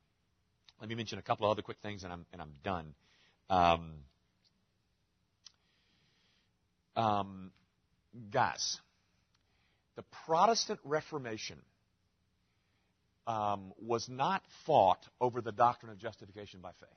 let 0.80 0.90
me 0.90 0.96
mention 0.96 1.20
a 1.20 1.22
couple 1.22 1.46
of 1.46 1.52
other 1.52 1.62
quick 1.62 1.78
things, 1.82 2.04
and 2.04 2.12
I'm 2.12 2.26
and 2.34 2.42
I'm 2.42 2.54
done. 2.64 2.94
Um, 3.50 3.94
um, 6.96 7.52
guys, 8.32 8.80
the 9.96 10.04
Protestant 10.26 10.80
Reformation 10.84 11.60
um, 13.28 13.74
was 13.80 14.08
not 14.10 14.44
fought 14.66 15.06
over 15.22 15.42
the 15.42 15.52
doctrine 15.52 15.92
of 15.92 15.98
justification 15.98 16.60
by 16.62 16.72
faith. 16.80 16.90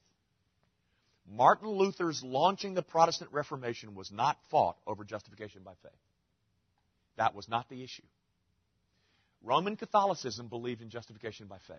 Martin 1.28 1.68
Luther's 1.68 2.22
launching 2.22 2.74
the 2.74 2.82
Protestant 2.82 3.32
Reformation 3.32 3.94
was 3.94 4.12
not 4.12 4.36
fought 4.50 4.76
over 4.86 5.04
justification 5.04 5.62
by 5.64 5.72
faith. 5.82 5.92
That 7.16 7.34
was 7.34 7.48
not 7.48 7.68
the 7.68 7.82
issue. 7.82 8.04
Roman 9.42 9.76
Catholicism 9.76 10.48
believed 10.48 10.82
in 10.82 10.90
justification 10.90 11.46
by 11.46 11.58
faith. 11.66 11.76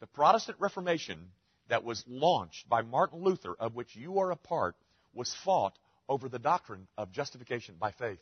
The 0.00 0.06
Protestant 0.06 0.58
Reformation 0.60 1.30
that 1.68 1.84
was 1.84 2.02
launched 2.08 2.68
by 2.68 2.82
Martin 2.82 3.22
Luther, 3.22 3.54
of 3.54 3.74
which 3.74 3.94
you 3.94 4.18
are 4.18 4.30
a 4.30 4.36
part, 4.36 4.74
was 5.14 5.34
fought 5.44 5.78
over 6.08 6.28
the 6.28 6.38
doctrine 6.38 6.88
of 6.98 7.12
justification 7.12 7.76
by 7.78 7.92
faith 7.92 8.18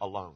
alone. 0.00 0.34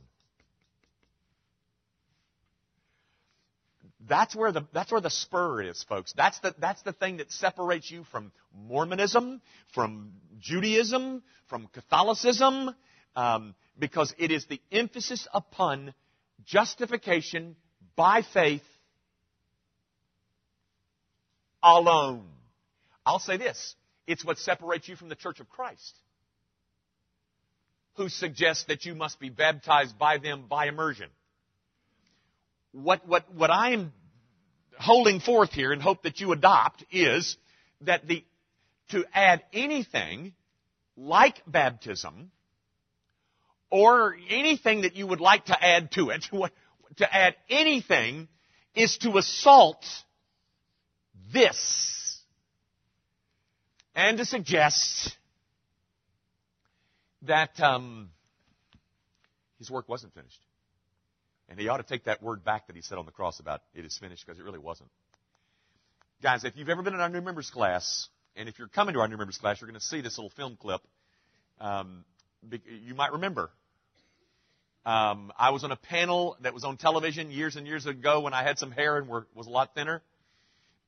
That's 4.08 4.36
where 4.36 4.52
the, 4.52 4.66
that's 4.72 4.92
where 4.92 5.00
the 5.00 5.10
spur 5.10 5.62
is, 5.62 5.82
folks. 5.82 6.12
That's 6.16 6.38
the, 6.40 6.54
that's 6.58 6.82
the 6.82 6.92
thing 6.92 7.16
that 7.16 7.32
separates 7.32 7.90
you 7.90 8.04
from 8.04 8.30
Mormonism, 8.54 9.40
from 9.74 10.12
Judaism, 10.38 11.22
from 11.48 11.68
Catholicism, 11.72 12.74
um, 13.16 13.54
because 13.78 14.14
it 14.18 14.30
is 14.30 14.46
the 14.46 14.60
emphasis 14.70 15.26
upon 15.34 15.92
justification 16.44 17.56
by 17.96 18.22
faith 18.22 18.62
alone. 21.74 22.24
I'll 23.04 23.18
say 23.18 23.36
this. 23.36 23.74
It's 24.06 24.24
what 24.24 24.38
separates 24.38 24.88
you 24.88 24.96
from 24.96 25.08
the 25.08 25.16
Church 25.16 25.40
of 25.40 25.48
Christ, 25.48 25.98
who 27.96 28.08
suggests 28.08 28.64
that 28.64 28.84
you 28.84 28.94
must 28.94 29.18
be 29.18 29.30
baptized 29.30 29.98
by 29.98 30.18
them 30.18 30.44
by 30.48 30.66
immersion. 30.66 31.08
What, 32.72 33.06
what, 33.08 33.32
what 33.34 33.50
I 33.50 33.72
am 33.72 33.92
holding 34.78 35.20
forth 35.20 35.52
here 35.52 35.72
and 35.72 35.82
hope 35.82 36.02
that 36.02 36.20
you 36.20 36.32
adopt 36.32 36.84
is 36.90 37.36
that 37.80 38.06
the, 38.06 38.24
to 38.90 39.04
add 39.12 39.42
anything 39.52 40.34
like 40.96 41.42
baptism 41.46 42.30
or 43.70 44.14
anything 44.28 44.82
that 44.82 44.94
you 44.94 45.06
would 45.06 45.20
like 45.20 45.46
to 45.46 45.64
add 45.64 45.90
to 45.92 46.10
it, 46.10 46.24
to 46.98 47.14
add 47.14 47.34
anything 47.48 48.28
is 48.74 48.98
to 48.98 49.16
assault 49.16 49.84
this 51.32 52.20
and 53.94 54.18
to 54.18 54.24
suggest 54.24 55.16
that 57.22 57.58
um, 57.60 58.10
his 59.58 59.70
work 59.70 59.88
wasn't 59.88 60.14
finished. 60.14 60.40
And 61.48 61.58
he 61.58 61.68
ought 61.68 61.78
to 61.78 61.82
take 61.82 62.04
that 62.04 62.22
word 62.22 62.44
back 62.44 62.66
that 62.66 62.76
he 62.76 62.82
said 62.82 62.98
on 62.98 63.06
the 63.06 63.12
cross 63.12 63.40
about 63.40 63.62
it 63.74 63.84
is 63.84 63.96
finished 63.98 64.26
because 64.26 64.38
it 64.38 64.44
really 64.44 64.58
wasn't. 64.58 64.90
Guys, 66.22 66.44
if 66.44 66.56
you've 66.56 66.68
ever 66.68 66.82
been 66.82 66.94
in 66.94 67.00
our 67.00 67.08
new 67.08 67.20
members 67.20 67.50
class, 67.50 68.08
and 68.34 68.48
if 68.48 68.58
you're 68.58 68.68
coming 68.68 68.94
to 68.94 69.00
our 69.00 69.08
new 69.08 69.16
members 69.16 69.38
class, 69.38 69.60
you're 69.60 69.68
going 69.68 69.78
to 69.78 69.86
see 69.86 70.00
this 70.00 70.18
little 70.18 70.30
film 70.30 70.56
clip. 70.60 70.80
Um, 71.60 72.04
you 72.50 72.94
might 72.94 73.12
remember. 73.12 73.50
Um, 74.84 75.32
I 75.38 75.50
was 75.50 75.64
on 75.64 75.72
a 75.72 75.76
panel 75.76 76.36
that 76.42 76.54
was 76.54 76.64
on 76.64 76.76
television 76.76 77.30
years 77.30 77.56
and 77.56 77.66
years 77.66 77.86
ago 77.86 78.20
when 78.20 78.34
I 78.34 78.42
had 78.42 78.58
some 78.58 78.70
hair 78.70 78.98
and 78.98 79.08
were, 79.08 79.26
was 79.34 79.46
a 79.46 79.50
lot 79.50 79.74
thinner. 79.74 80.02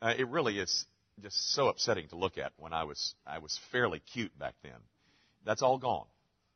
Uh, 0.00 0.14
it 0.16 0.28
really 0.28 0.58
is 0.58 0.86
just 1.22 1.52
so 1.54 1.68
upsetting 1.68 2.08
to 2.08 2.16
look 2.16 2.38
at 2.38 2.52
when 2.56 2.72
I 2.72 2.84
was 2.84 3.14
I 3.26 3.38
was 3.38 3.58
fairly 3.72 4.00
cute 4.12 4.36
back 4.38 4.54
then. 4.62 4.80
That's 5.44 5.62
all 5.62 5.78
gone. 5.78 6.06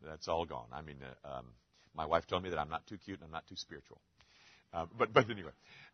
That's 0.05 0.29
all 0.29 0.45
gone. 0.45 0.67
I 0.73 0.83
mean, 0.83 0.97
uh, 1.25 1.39
um, 1.39 1.47
my 1.95 2.07
wife 2.07 2.27
told 2.27 2.43
me 2.43 2.51
that 2.51 2.59
I'm 2.59 2.71
not 2.71 2.87
too 2.87 2.99
cute 2.99 3.19
and 3.19 3.27
I'm 3.27 3.33
not 3.33 3.47
too 3.49 3.57
spiritual. 3.57 4.01
Uh, 4.73 4.87
but 4.97 5.13
but 5.13 5.29
anyway, 5.31 5.51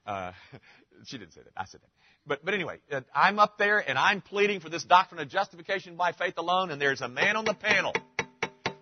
uh, 0.07 0.33
she 1.07 1.19
didn't 1.19 1.33
say 1.33 1.41
that. 1.43 1.53
I 1.57 1.65
said 1.65 1.81
that. 1.81 1.91
But 2.27 2.45
but 2.45 2.55
anyway, 2.55 2.79
uh, 2.93 3.01
I'm 3.15 3.39
up 3.39 3.59
there 3.59 3.79
and 3.79 3.99
I'm 3.99 4.21
pleading 4.21 4.61
for 4.61 4.69
this 4.69 4.85
doctrine 4.85 5.21
of 5.21 5.29
justification 5.29 5.97
by 5.97 6.13
faith 6.13 6.35
alone, 6.37 6.71
and 6.71 6.81
there's 6.81 7.01
a 7.01 7.09
man 7.09 7.37
on 7.37 7.45
the 7.45 7.55
panel 7.55 7.95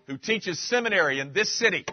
who 0.07 0.19
teaches 0.19 0.61
seminary 0.61 1.21
in 1.21 1.33
this 1.33 1.57
city. 1.57 1.85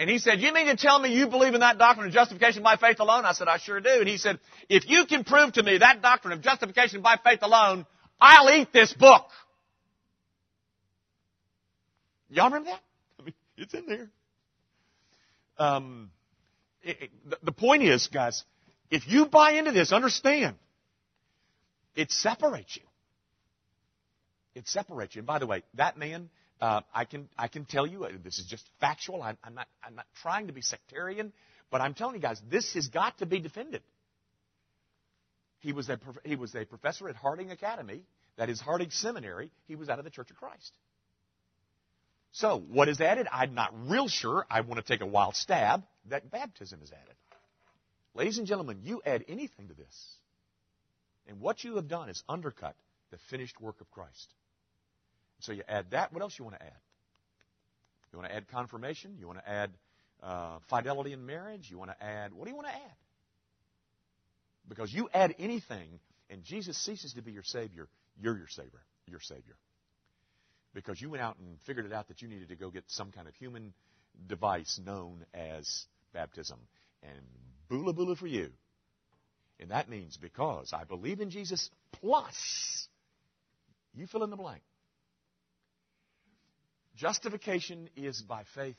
And 0.00 0.08
he 0.08 0.16
said, 0.16 0.40
you 0.40 0.50
mean 0.54 0.64
to 0.64 0.76
tell 0.76 0.98
me 0.98 1.14
you 1.14 1.28
believe 1.28 1.52
in 1.52 1.60
that 1.60 1.76
doctrine 1.76 2.06
of 2.06 2.14
justification 2.14 2.62
by 2.62 2.76
faith 2.76 3.00
alone? 3.00 3.26
I 3.26 3.32
said, 3.32 3.48
I 3.48 3.58
sure 3.58 3.80
do. 3.80 3.96
And 3.98 4.08
he 4.08 4.16
said, 4.16 4.40
if 4.70 4.88
you 4.88 5.04
can 5.04 5.24
prove 5.24 5.52
to 5.52 5.62
me 5.62 5.76
that 5.76 6.00
doctrine 6.00 6.32
of 6.32 6.40
justification 6.40 7.02
by 7.02 7.18
faith 7.22 7.40
alone, 7.42 7.84
I'll 8.18 8.48
eat 8.48 8.72
this 8.72 8.94
book. 8.94 9.26
Y'all 12.30 12.46
remember 12.46 12.70
that? 12.70 12.80
I 13.20 13.24
mean, 13.24 13.34
it's 13.58 13.74
in 13.74 13.84
there. 13.84 14.08
Um, 15.58 16.10
it, 16.82 16.96
it, 17.02 17.10
the, 17.28 17.38
the 17.42 17.52
point 17.52 17.82
is, 17.82 18.06
guys, 18.06 18.42
if 18.90 19.06
you 19.06 19.26
buy 19.26 19.52
into 19.52 19.72
this, 19.72 19.92
understand, 19.92 20.56
it 21.94 22.10
separates 22.10 22.74
you. 22.74 22.84
It 24.54 24.66
separates 24.66 25.14
you. 25.14 25.18
And 25.18 25.26
by 25.26 25.40
the 25.40 25.46
way, 25.46 25.62
that 25.74 25.98
man 25.98 26.30
uh, 26.60 26.80
I 26.94 27.04
can 27.04 27.28
I 27.38 27.48
can 27.48 27.64
tell 27.64 27.86
you 27.86 28.04
uh, 28.04 28.10
this 28.22 28.38
is 28.38 28.46
just 28.46 28.68
factual. 28.80 29.22
I'm, 29.22 29.38
I'm, 29.42 29.54
not 29.54 29.66
I'm 29.82 29.94
not 29.94 30.06
trying 30.20 30.48
to 30.48 30.52
be 30.52 30.60
sectarian, 30.60 31.32
but 31.70 31.80
I'm 31.80 31.94
telling 31.94 32.14
you 32.14 32.20
guys 32.20 32.40
this 32.50 32.74
has 32.74 32.88
got 32.88 33.18
to 33.18 33.26
be 33.26 33.40
defended. 33.40 33.82
He 35.60 35.72
was 35.72 35.88
a 35.88 35.98
he 36.24 36.36
was 36.36 36.54
a 36.54 36.64
professor 36.64 37.08
at 37.08 37.16
Harding 37.16 37.50
Academy, 37.50 38.02
that 38.36 38.50
is 38.50 38.60
Harding 38.60 38.90
Seminary. 38.90 39.50
He 39.68 39.76
was 39.76 39.88
out 39.88 39.98
of 39.98 40.04
the 40.04 40.10
Church 40.10 40.30
of 40.30 40.36
Christ. 40.36 40.72
So 42.32 42.62
what 42.70 42.88
is 42.88 43.00
added? 43.00 43.26
I'm 43.32 43.54
not 43.54 43.74
real 43.88 44.08
sure. 44.08 44.46
I 44.50 44.60
want 44.60 44.76
to 44.76 44.82
take 44.82 45.00
a 45.00 45.06
wild 45.06 45.36
stab 45.36 45.82
that 46.08 46.30
baptism 46.30 46.80
is 46.82 46.92
added. 46.92 47.14
Ladies 48.14 48.38
and 48.38 48.46
gentlemen, 48.46 48.80
you 48.82 49.00
add 49.04 49.24
anything 49.28 49.68
to 49.68 49.74
this, 49.74 50.14
and 51.26 51.40
what 51.40 51.62
you 51.64 51.76
have 51.76 51.88
done 51.88 52.08
is 52.08 52.22
undercut 52.28 52.76
the 53.10 53.18
finished 53.30 53.60
work 53.60 53.80
of 53.80 53.90
Christ. 53.90 54.34
So 55.40 55.52
you 55.52 55.62
add 55.68 55.90
that. 55.90 56.12
What 56.12 56.22
else 56.22 56.38
you 56.38 56.44
want 56.44 56.58
to 56.58 56.62
add? 56.62 56.72
You 58.12 58.18
want 58.18 58.30
to 58.30 58.36
add 58.36 58.48
confirmation? 58.48 59.16
You 59.18 59.26
want 59.26 59.38
to 59.38 59.48
add 59.48 59.70
uh, 60.22 60.58
fidelity 60.68 61.12
in 61.12 61.26
marriage? 61.26 61.70
You 61.70 61.78
want 61.78 61.90
to 61.90 62.04
add, 62.04 62.32
what 62.32 62.44
do 62.44 62.50
you 62.50 62.56
want 62.56 62.68
to 62.68 62.74
add? 62.74 62.96
Because 64.68 64.92
you 64.92 65.08
add 65.12 65.34
anything 65.38 66.00
and 66.28 66.44
Jesus 66.44 66.76
ceases 66.78 67.14
to 67.14 67.22
be 67.22 67.32
your 67.32 67.42
Savior, 67.42 67.88
you're 68.20 68.36
your 68.36 68.48
Savior. 68.48 68.80
Your 69.06 69.20
Savior. 69.20 69.56
Because 70.72 71.00
you 71.00 71.10
went 71.10 71.22
out 71.22 71.36
and 71.38 71.58
figured 71.66 71.86
it 71.86 71.92
out 71.92 72.08
that 72.08 72.22
you 72.22 72.28
needed 72.28 72.48
to 72.48 72.56
go 72.56 72.70
get 72.70 72.84
some 72.86 73.10
kind 73.10 73.26
of 73.26 73.34
human 73.34 73.72
device 74.28 74.80
known 74.84 75.24
as 75.34 75.86
baptism. 76.12 76.58
And 77.02 77.20
boola 77.68 77.92
boola 77.92 78.16
for 78.16 78.28
you. 78.28 78.50
And 79.58 79.72
that 79.72 79.88
means 79.88 80.16
because 80.16 80.72
I 80.72 80.84
believe 80.84 81.20
in 81.20 81.30
Jesus 81.30 81.70
plus, 82.00 82.88
you 83.94 84.06
fill 84.06 84.22
in 84.22 84.30
the 84.30 84.36
blank. 84.36 84.62
Justification 87.00 87.88
is 87.96 88.20
by 88.20 88.42
faith 88.54 88.76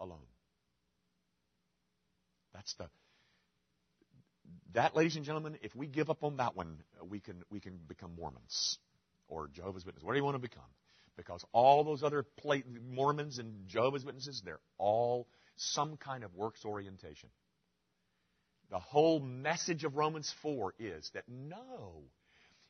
alone. 0.00 0.26
That's 2.54 2.72
the 2.74 2.88
that, 4.72 4.96
ladies 4.96 5.16
and 5.16 5.24
gentlemen, 5.24 5.58
if 5.62 5.76
we 5.76 5.86
give 5.86 6.08
up 6.08 6.24
on 6.24 6.38
that 6.38 6.56
one, 6.56 6.78
we 7.08 7.20
can 7.20 7.42
we 7.50 7.60
can 7.60 7.78
become 7.86 8.12
Mormons 8.18 8.78
or 9.28 9.48
Jehovah's 9.48 9.84
Witnesses. 9.84 10.04
What 10.04 10.14
do 10.14 10.18
you 10.18 10.24
want 10.24 10.36
to 10.36 10.40
become? 10.40 10.62
Because 11.16 11.44
all 11.52 11.84
those 11.84 12.02
other 12.02 12.24
Mormons 12.90 13.38
and 13.38 13.68
Jehovah's 13.68 14.04
Witnesses, 14.04 14.40
they're 14.44 14.60
all 14.78 15.28
some 15.56 15.98
kind 15.98 16.24
of 16.24 16.34
works 16.34 16.64
orientation. 16.64 17.28
The 18.70 18.78
whole 18.80 19.20
message 19.20 19.84
of 19.84 19.94
Romans 19.94 20.34
4 20.42 20.74
is 20.78 21.10
that 21.12 21.24
no, 21.28 22.04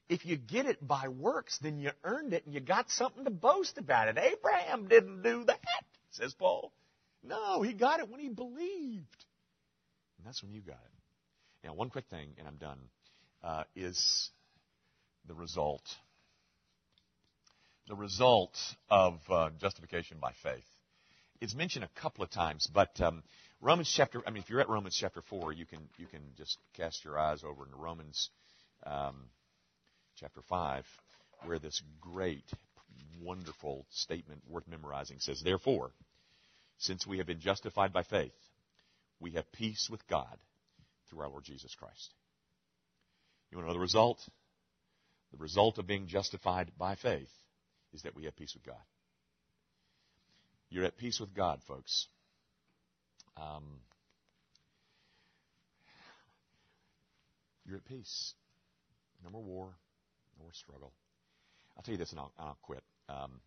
if 0.08 0.26
you 0.26 0.36
get 0.36 0.66
it 0.66 0.86
by 0.86 1.08
works, 1.08 1.58
then 1.58 1.78
you 1.78 1.90
earned 2.02 2.32
it 2.34 2.44
and 2.44 2.54
you 2.54 2.60
got 2.60 2.90
something 2.90 3.24
to 3.24 3.30
boast 3.30 3.78
about 3.78 4.08
it. 4.08 4.18
Abraham 4.18 4.88
didn't 4.88 5.22
do 5.22 5.44
that, 5.44 5.84
says 6.10 6.34
Paul. 6.34 6.72
No, 7.22 7.62
he 7.62 7.72
got 7.72 8.00
it 8.00 8.10
when 8.10 8.20
he 8.20 8.28
believed. 8.28 9.24
And 10.18 10.26
that's 10.26 10.42
when 10.42 10.52
you 10.52 10.60
got 10.60 10.74
it. 10.74 11.66
Now, 11.66 11.74
one 11.74 11.88
quick 11.88 12.04
thing, 12.10 12.34
and 12.38 12.46
I'm 12.46 12.56
done, 12.56 12.78
uh, 13.42 13.64
is 13.74 14.30
the 15.26 15.34
result. 15.34 15.82
The 17.88 17.94
result 17.94 18.56
of 18.90 19.20
uh, 19.30 19.50
justification 19.58 20.18
by 20.20 20.32
faith. 20.42 20.64
It's 21.40 21.54
mentioned 21.54 21.84
a 21.84 22.00
couple 22.00 22.22
of 22.22 22.30
times, 22.30 22.68
but 22.72 23.00
um, 23.00 23.22
Romans 23.60 23.92
chapter, 23.94 24.22
I 24.26 24.30
mean, 24.30 24.42
if 24.42 24.50
you're 24.50 24.60
at 24.60 24.68
Romans 24.68 24.96
chapter 24.98 25.22
4, 25.30 25.52
you 25.52 25.64
can, 25.64 25.80
you 25.96 26.06
can 26.06 26.20
just 26.36 26.58
cast 26.74 27.04
your 27.04 27.18
eyes 27.18 27.42
over 27.42 27.64
into 27.64 27.76
Romans 27.76 28.28
um, 28.86 29.24
chapter 30.18 30.40
5, 30.48 30.84
where 31.44 31.58
this 31.58 31.82
great, 32.00 32.44
wonderful 33.22 33.86
statement 33.90 34.42
worth 34.48 34.66
memorizing 34.68 35.18
says, 35.20 35.42
Therefore, 35.42 35.92
since 36.78 37.06
we 37.06 37.18
have 37.18 37.26
been 37.26 37.40
justified 37.40 37.92
by 37.92 38.02
faith, 38.02 38.32
we 39.20 39.32
have 39.32 39.50
peace 39.52 39.88
with 39.90 40.06
God 40.08 40.36
through 41.08 41.20
our 41.20 41.28
Lord 41.28 41.44
Jesus 41.44 41.74
Christ. 41.74 42.14
You 43.50 43.58
want 43.58 43.66
to 43.66 43.72
know 43.72 43.78
the 43.78 43.80
result? 43.80 44.18
The 45.32 45.38
result 45.38 45.78
of 45.78 45.86
being 45.86 46.06
justified 46.06 46.72
by 46.78 46.94
faith 46.96 47.30
is 47.92 48.02
that 48.02 48.14
we 48.14 48.24
have 48.24 48.36
peace 48.36 48.54
with 48.54 48.64
God. 48.64 48.76
You're 50.70 50.84
at 50.84 50.96
peace 50.96 51.20
with 51.20 51.34
God, 51.34 51.60
folks. 51.68 52.06
Um, 53.36 53.64
you're 57.64 57.76
at 57.76 57.84
peace. 57.84 58.34
No 59.22 59.30
more 59.30 59.42
war, 59.42 59.68
more 60.40 60.52
struggle. 60.52 60.92
I'll 61.76 61.82
tell 61.82 61.92
you 61.92 61.98
this 61.98 62.10
and 62.10 62.20
I'll, 62.20 62.32
I'll 62.38 62.58
quit. 62.62 62.82
Um, 63.08 63.40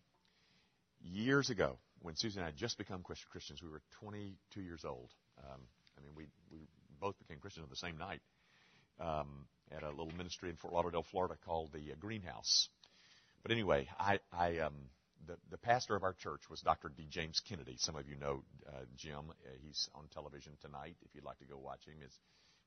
years 1.00 1.50
ago, 1.50 1.78
when 2.02 2.14
Susan 2.16 2.40
and 2.40 2.46
I 2.46 2.50
had 2.50 2.56
just 2.56 2.78
become 2.78 3.02
Christians, 3.02 3.62
we 3.62 3.70
were 3.70 3.82
22 4.00 4.60
years 4.60 4.84
old. 4.84 5.10
Um, 5.38 5.60
I 5.96 6.02
mean, 6.02 6.12
we, 6.14 6.26
we 6.50 6.58
both 7.00 7.18
became 7.18 7.38
Christians 7.38 7.64
on 7.64 7.70
the 7.70 7.76
same 7.76 7.98
night 7.98 8.20
um, 9.00 9.46
at 9.74 9.82
a 9.82 9.90
little 9.90 10.12
ministry 10.16 10.50
in 10.50 10.56
Fort 10.56 10.74
Lauderdale, 10.74 11.04
Florida 11.10 11.36
called 11.44 11.72
the 11.72 11.92
uh, 11.92 11.96
Greenhouse. 11.98 12.68
But 13.42 13.52
anyway, 13.52 13.88
I, 13.98 14.18
I, 14.32 14.58
um, 14.58 14.74
the, 15.26 15.36
the 15.50 15.58
pastor 15.58 15.94
of 15.94 16.02
our 16.02 16.14
church 16.14 16.42
was 16.50 16.60
Dr. 16.60 16.90
D. 16.96 17.06
James 17.08 17.40
Kennedy. 17.48 17.76
Some 17.78 17.96
of 17.96 18.08
you 18.08 18.16
know 18.16 18.42
uh, 18.66 18.84
Jim. 18.96 19.30
Uh, 19.30 19.50
he's 19.62 19.88
on 19.94 20.04
television 20.12 20.52
tonight. 20.60 20.96
If 21.02 21.14
you'd 21.14 21.24
like 21.24 21.38
to 21.38 21.44
go 21.44 21.58
watch 21.58 21.86
him, 21.86 21.94
his 22.02 22.12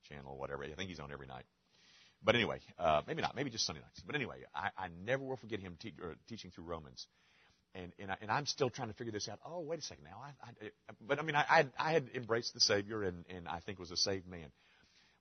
channel, 0.08 0.38
whatever. 0.38 0.64
I 0.64 0.74
think 0.76 0.90
he's 0.90 1.00
on 1.00 1.12
every 1.12 1.28
night. 1.28 1.46
But 2.24 2.36
anyway, 2.36 2.60
uh, 2.78 3.02
maybe 3.08 3.22
not. 3.22 3.36
Maybe 3.36 3.50
just 3.50 3.66
Sunday 3.66 3.82
nights. 3.82 4.02
But 4.06 4.16
anyway, 4.16 4.44
I, 4.54 4.70
I 4.78 4.88
never 5.06 5.24
will 5.24 5.38
forget 5.38 5.60
him 5.60 5.76
te- 5.80 5.94
teaching 6.28 6.52
through 6.52 6.66
Romans. 6.66 7.08
And, 7.74 7.94
and, 8.00 8.12
I, 8.12 8.18
I'm 8.30 8.46
still 8.46 8.70
trying 8.70 8.90
to 8.90 8.94
figure 8.94 9.14
this 9.14 9.30
out. 9.30 9.40
Oh, 9.46 9.62
wait 9.62 9.80
a 9.80 9.82
second 9.82 10.04
now. 10.04 10.22
I, 10.22 10.30
I, 10.50 10.70
but 11.08 11.20
I 11.20 11.24
mean, 11.24 11.36
I, 11.36 11.66
I 11.80 11.92
had 11.94 12.10
embraced 12.14 12.54
the 12.54 12.60
Savior 12.60 13.04
and, 13.04 13.26
and 13.30 13.48
I 13.48 13.60
think 13.60 13.80
was 13.80 13.92
a 13.92 13.98
saved 13.98 14.28
man. 14.28 14.52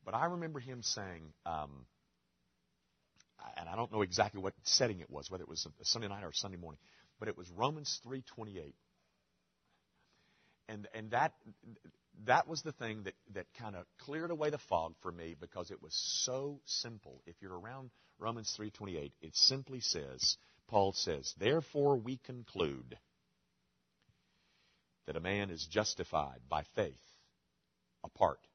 But 0.05 0.15
I 0.15 0.27
remember 0.27 0.59
him 0.61 0.83
saying, 0.83 1.33
um, 1.47 1.87
and 3.57 3.69
I 3.69 3.77
don't 3.77 3.93
know 3.93 4.03
exactly 4.03 4.41
what 4.41 4.55
setting 4.65 5.01
it 5.01 5.11
was, 5.11 5.31
whether 5.31 5.43
it 5.43 5.49
was 5.49 5.67
a 5.81 5.85
Sunday 5.85 6.09
night 6.09 6.25
or 6.25 6.29
a 6.29 6.35
Sunday 6.35 6.57
morning, 6.57 6.79
but 7.19 7.29
it 7.29 7.37
was 7.37 7.49
Romans 7.51 8.01
3:28. 8.07 8.75
And 10.71 10.87
and 10.95 11.11
that 11.11 11.33
that 12.27 12.47
was 12.47 12.63
the 12.63 12.73
thing 12.73 13.03
that 13.03 13.15
that 13.35 13.47
kind 13.59 13.75
of 13.75 13.85
cleared 13.99 14.31
away 14.31 14.51
the 14.51 14.59
fog 14.59 14.95
for 15.03 15.11
me 15.11 15.35
because 15.39 15.71
it 15.71 15.83
was 15.83 15.95
so 16.25 16.61
simple. 16.65 17.23
If 17.27 17.35
you're 17.41 17.59
around 17.59 17.91
Romans 18.19 18.55
3:28, 18.57 19.13
it 19.21 19.35
simply 19.35 19.81
says, 19.81 20.37
Paul 20.69 20.93
says, 20.93 21.35
"Therefore 21.39 21.97
we 21.97 22.19
conclude 22.19 22.99
that 25.07 25.17
a 25.17 25.21
man 25.21 25.51
is 25.51 25.67
justified 25.67 26.41
by 26.49 26.63
faith 26.77 26.95
apart 28.05 28.47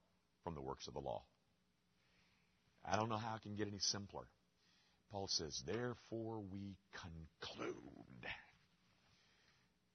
from 0.44 0.56
the 0.56 0.62
works 0.62 0.88
of 0.88 0.94
the 0.94 1.02
law." 1.02 1.26
I 2.86 2.96
don't 2.96 3.10
know 3.10 3.18
how 3.18 3.36
it 3.36 3.42
can 3.42 3.56
get 3.56 3.68
any 3.68 3.80
simpler. 3.80 4.28
Paul 5.12 5.28
says, 5.28 5.62
Therefore 5.66 6.40
we 6.40 6.78
conclude 6.94 8.28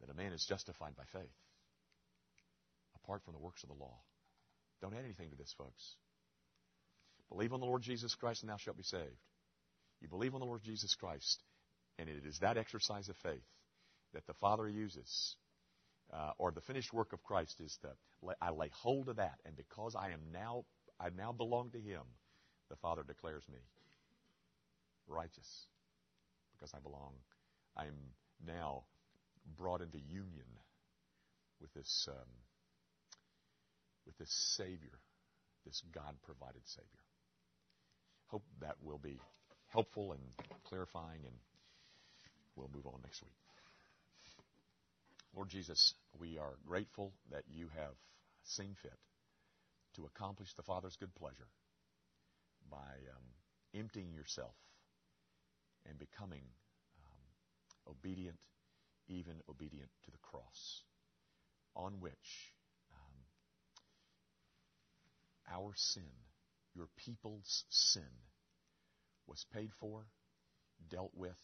that 0.00 0.10
a 0.10 0.14
man 0.14 0.32
is 0.32 0.44
justified 0.44 0.96
by 0.96 1.04
faith 1.12 1.30
apart 3.04 3.22
from 3.24 3.34
the 3.34 3.40
works 3.40 3.62
of 3.62 3.68
the 3.68 3.74
law. 3.74 3.98
Don't 4.80 4.94
add 4.94 5.04
anything 5.04 5.30
to 5.30 5.36
this, 5.36 5.54
folks. 5.56 5.96
Believe 7.28 7.52
on 7.52 7.60
the 7.60 7.66
Lord 7.66 7.82
Jesus 7.82 8.14
Christ 8.14 8.42
and 8.42 8.50
thou 8.50 8.56
shalt 8.56 8.76
be 8.76 8.82
saved. 8.82 9.20
You 10.00 10.08
believe 10.08 10.34
on 10.34 10.40
the 10.40 10.46
Lord 10.46 10.62
Jesus 10.64 10.94
Christ, 10.94 11.42
and 11.98 12.08
it 12.08 12.24
is 12.26 12.38
that 12.38 12.56
exercise 12.56 13.08
of 13.08 13.16
faith 13.16 13.44
that 14.14 14.26
the 14.26 14.34
Father 14.34 14.68
uses, 14.68 15.36
uh, 16.12 16.32
or 16.38 16.50
the 16.50 16.62
finished 16.62 16.92
work 16.92 17.12
of 17.12 17.22
Christ 17.22 17.60
is 17.60 17.78
the 17.82 17.90
I 18.40 18.50
lay 18.50 18.70
hold 18.82 19.08
of 19.08 19.16
that, 19.16 19.38
and 19.44 19.56
because 19.56 19.94
I 19.94 20.10
am 20.10 20.20
now 20.32 20.64
I 20.98 21.10
now 21.10 21.32
belong 21.32 21.70
to 21.70 21.80
Him, 21.80 22.02
the 22.68 22.76
Father 22.76 23.02
declares 23.06 23.44
me 23.48 23.58
righteous 25.06 25.66
because 26.52 26.72
I 26.74 26.80
belong. 26.80 27.12
I 27.76 27.86
am 27.86 27.96
now 28.44 28.84
brought 29.56 29.80
into 29.80 29.98
union 29.98 30.46
with 31.60 31.72
this 31.74 32.08
um, 32.10 32.28
with 34.10 34.18
this 34.18 34.56
Savior, 34.56 34.98
this 35.64 35.82
God-provided 35.94 36.66
Savior. 36.66 37.04
Hope 38.26 38.42
that 38.60 38.74
will 38.82 38.98
be 38.98 39.20
helpful 39.68 40.12
and 40.12 40.20
clarifying, 40.64 41.20
and 41.24 41.34
we'll 42.56 42.70
move 42.74 42.86
on 42.86 43.00
next 43.04 43.22
week. 43.22 43.32
Lord 45.36 45.48
Jesus, 45.48 45.94
we 46.18 46.38
are 46.38 46.54
grateful 46.66 47.12
that 47.30 47.44
you 47.48 47.68
have 47.76 47.94
seen 48.42 48.74
fit 48.82 48.98
to 49.94 50.06
accomplish 50.06 50.52
the 50.54 50.64
Father's 50.64 50.96
good 50.96 51.14
pleasure 51.14 51.46
by 52.68 52.76
um, 52.78 53.78
emptying 53.80 54.12
yourself 54.12 54.54
and 55.88 55.96
becoming 55.98 56.42
um, 56.98 57.94
obedient, 57.94 58.38
even 59.06 59.34
obedient 59.48 59.90
to 60.04 60.10
the 60.10 60.18
cross, 60.18 60.82
on 61.76 62.00
which 62.00 62.52
our 65.52 65.72
sin, 65.74 66.12
your 66.74 66.88
people's 66.96 67.64
sin, 67.68 68.02
was 69.26 69.44
paid 69.52 69.70
for, 69.80 70.06
dealt 70.88 71.12
with, 71.14 71.38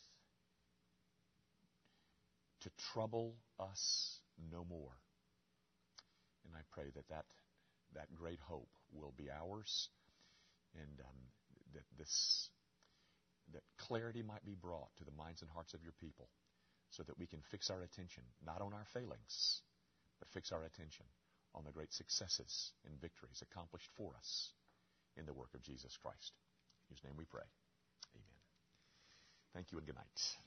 to 2.62 2.70
trouble 2.92 3.34
us 3.60 4.18
no 4.52 4.64
more. 4.68 4.96
And 6.44 6.54
I 6.54 6.60
pray 6.72 6.90
that 6.94 7.08
that, 7.08 7.24
that 7.94 8.14
great 8.14 8.40
hope 8.40 8.68
will 8.92 9.12
be 9.16 9.30
ours 9.30 9.88
and 10.74 11.00
um, 11.00 11.16
that 11.74 11.84
this 11.98 12.48
that 13.52 13.62
clarity 13.78 14.22
might 14.22 14.44
be 14.44 14.56
brought 14.60 14.90
to 14.98 15.04
the 15.04 15.12
minds 15.16 15.40
and 15.40 15.50
hearts 15.50 15.72
of 15.72 15.82
your 15.82 15.94
people 16.00 16.28
so 16.90 17.04
that 17.04 17.18
we 17.18 17.26
can 17.26 17.40
fix 17.50 17.70
our 17.70 17.82
attention 17.82 18.24
not 18.44 18.60
on 18.60 18.72
our 18.72 18.86
failings, 18.92 19.62
but 20.18 20.28
fix 20.30 20.50
our 20.50 20.64
attention 20.64 21.06
on 21.56 21.64
the 21.64 21.72
great 21.72 21.92
successes 21.92 22.72
and 22.84 23.00
victories 23.00 23.42
accomplished 23.42 23.88
for 23.96 24.14
us 24.16 24.52
in 25.16 25.26
the 25.26 25.34
work 25.34 25.54
of 25.54 25.62
Jesus 25.62 25.96
Christ. 25.96 26.32
In 26.88 26.94
whose 26.94 27.02
name 27.02 27.14
we 27.16 27.24
pray. 27.24 27.48
Amen. 28.14 28.40
Thank 29.54 29.72
you 29.72 29.78
and 29.78 29.86
good 29.86 29.96
night. 29.96 30.45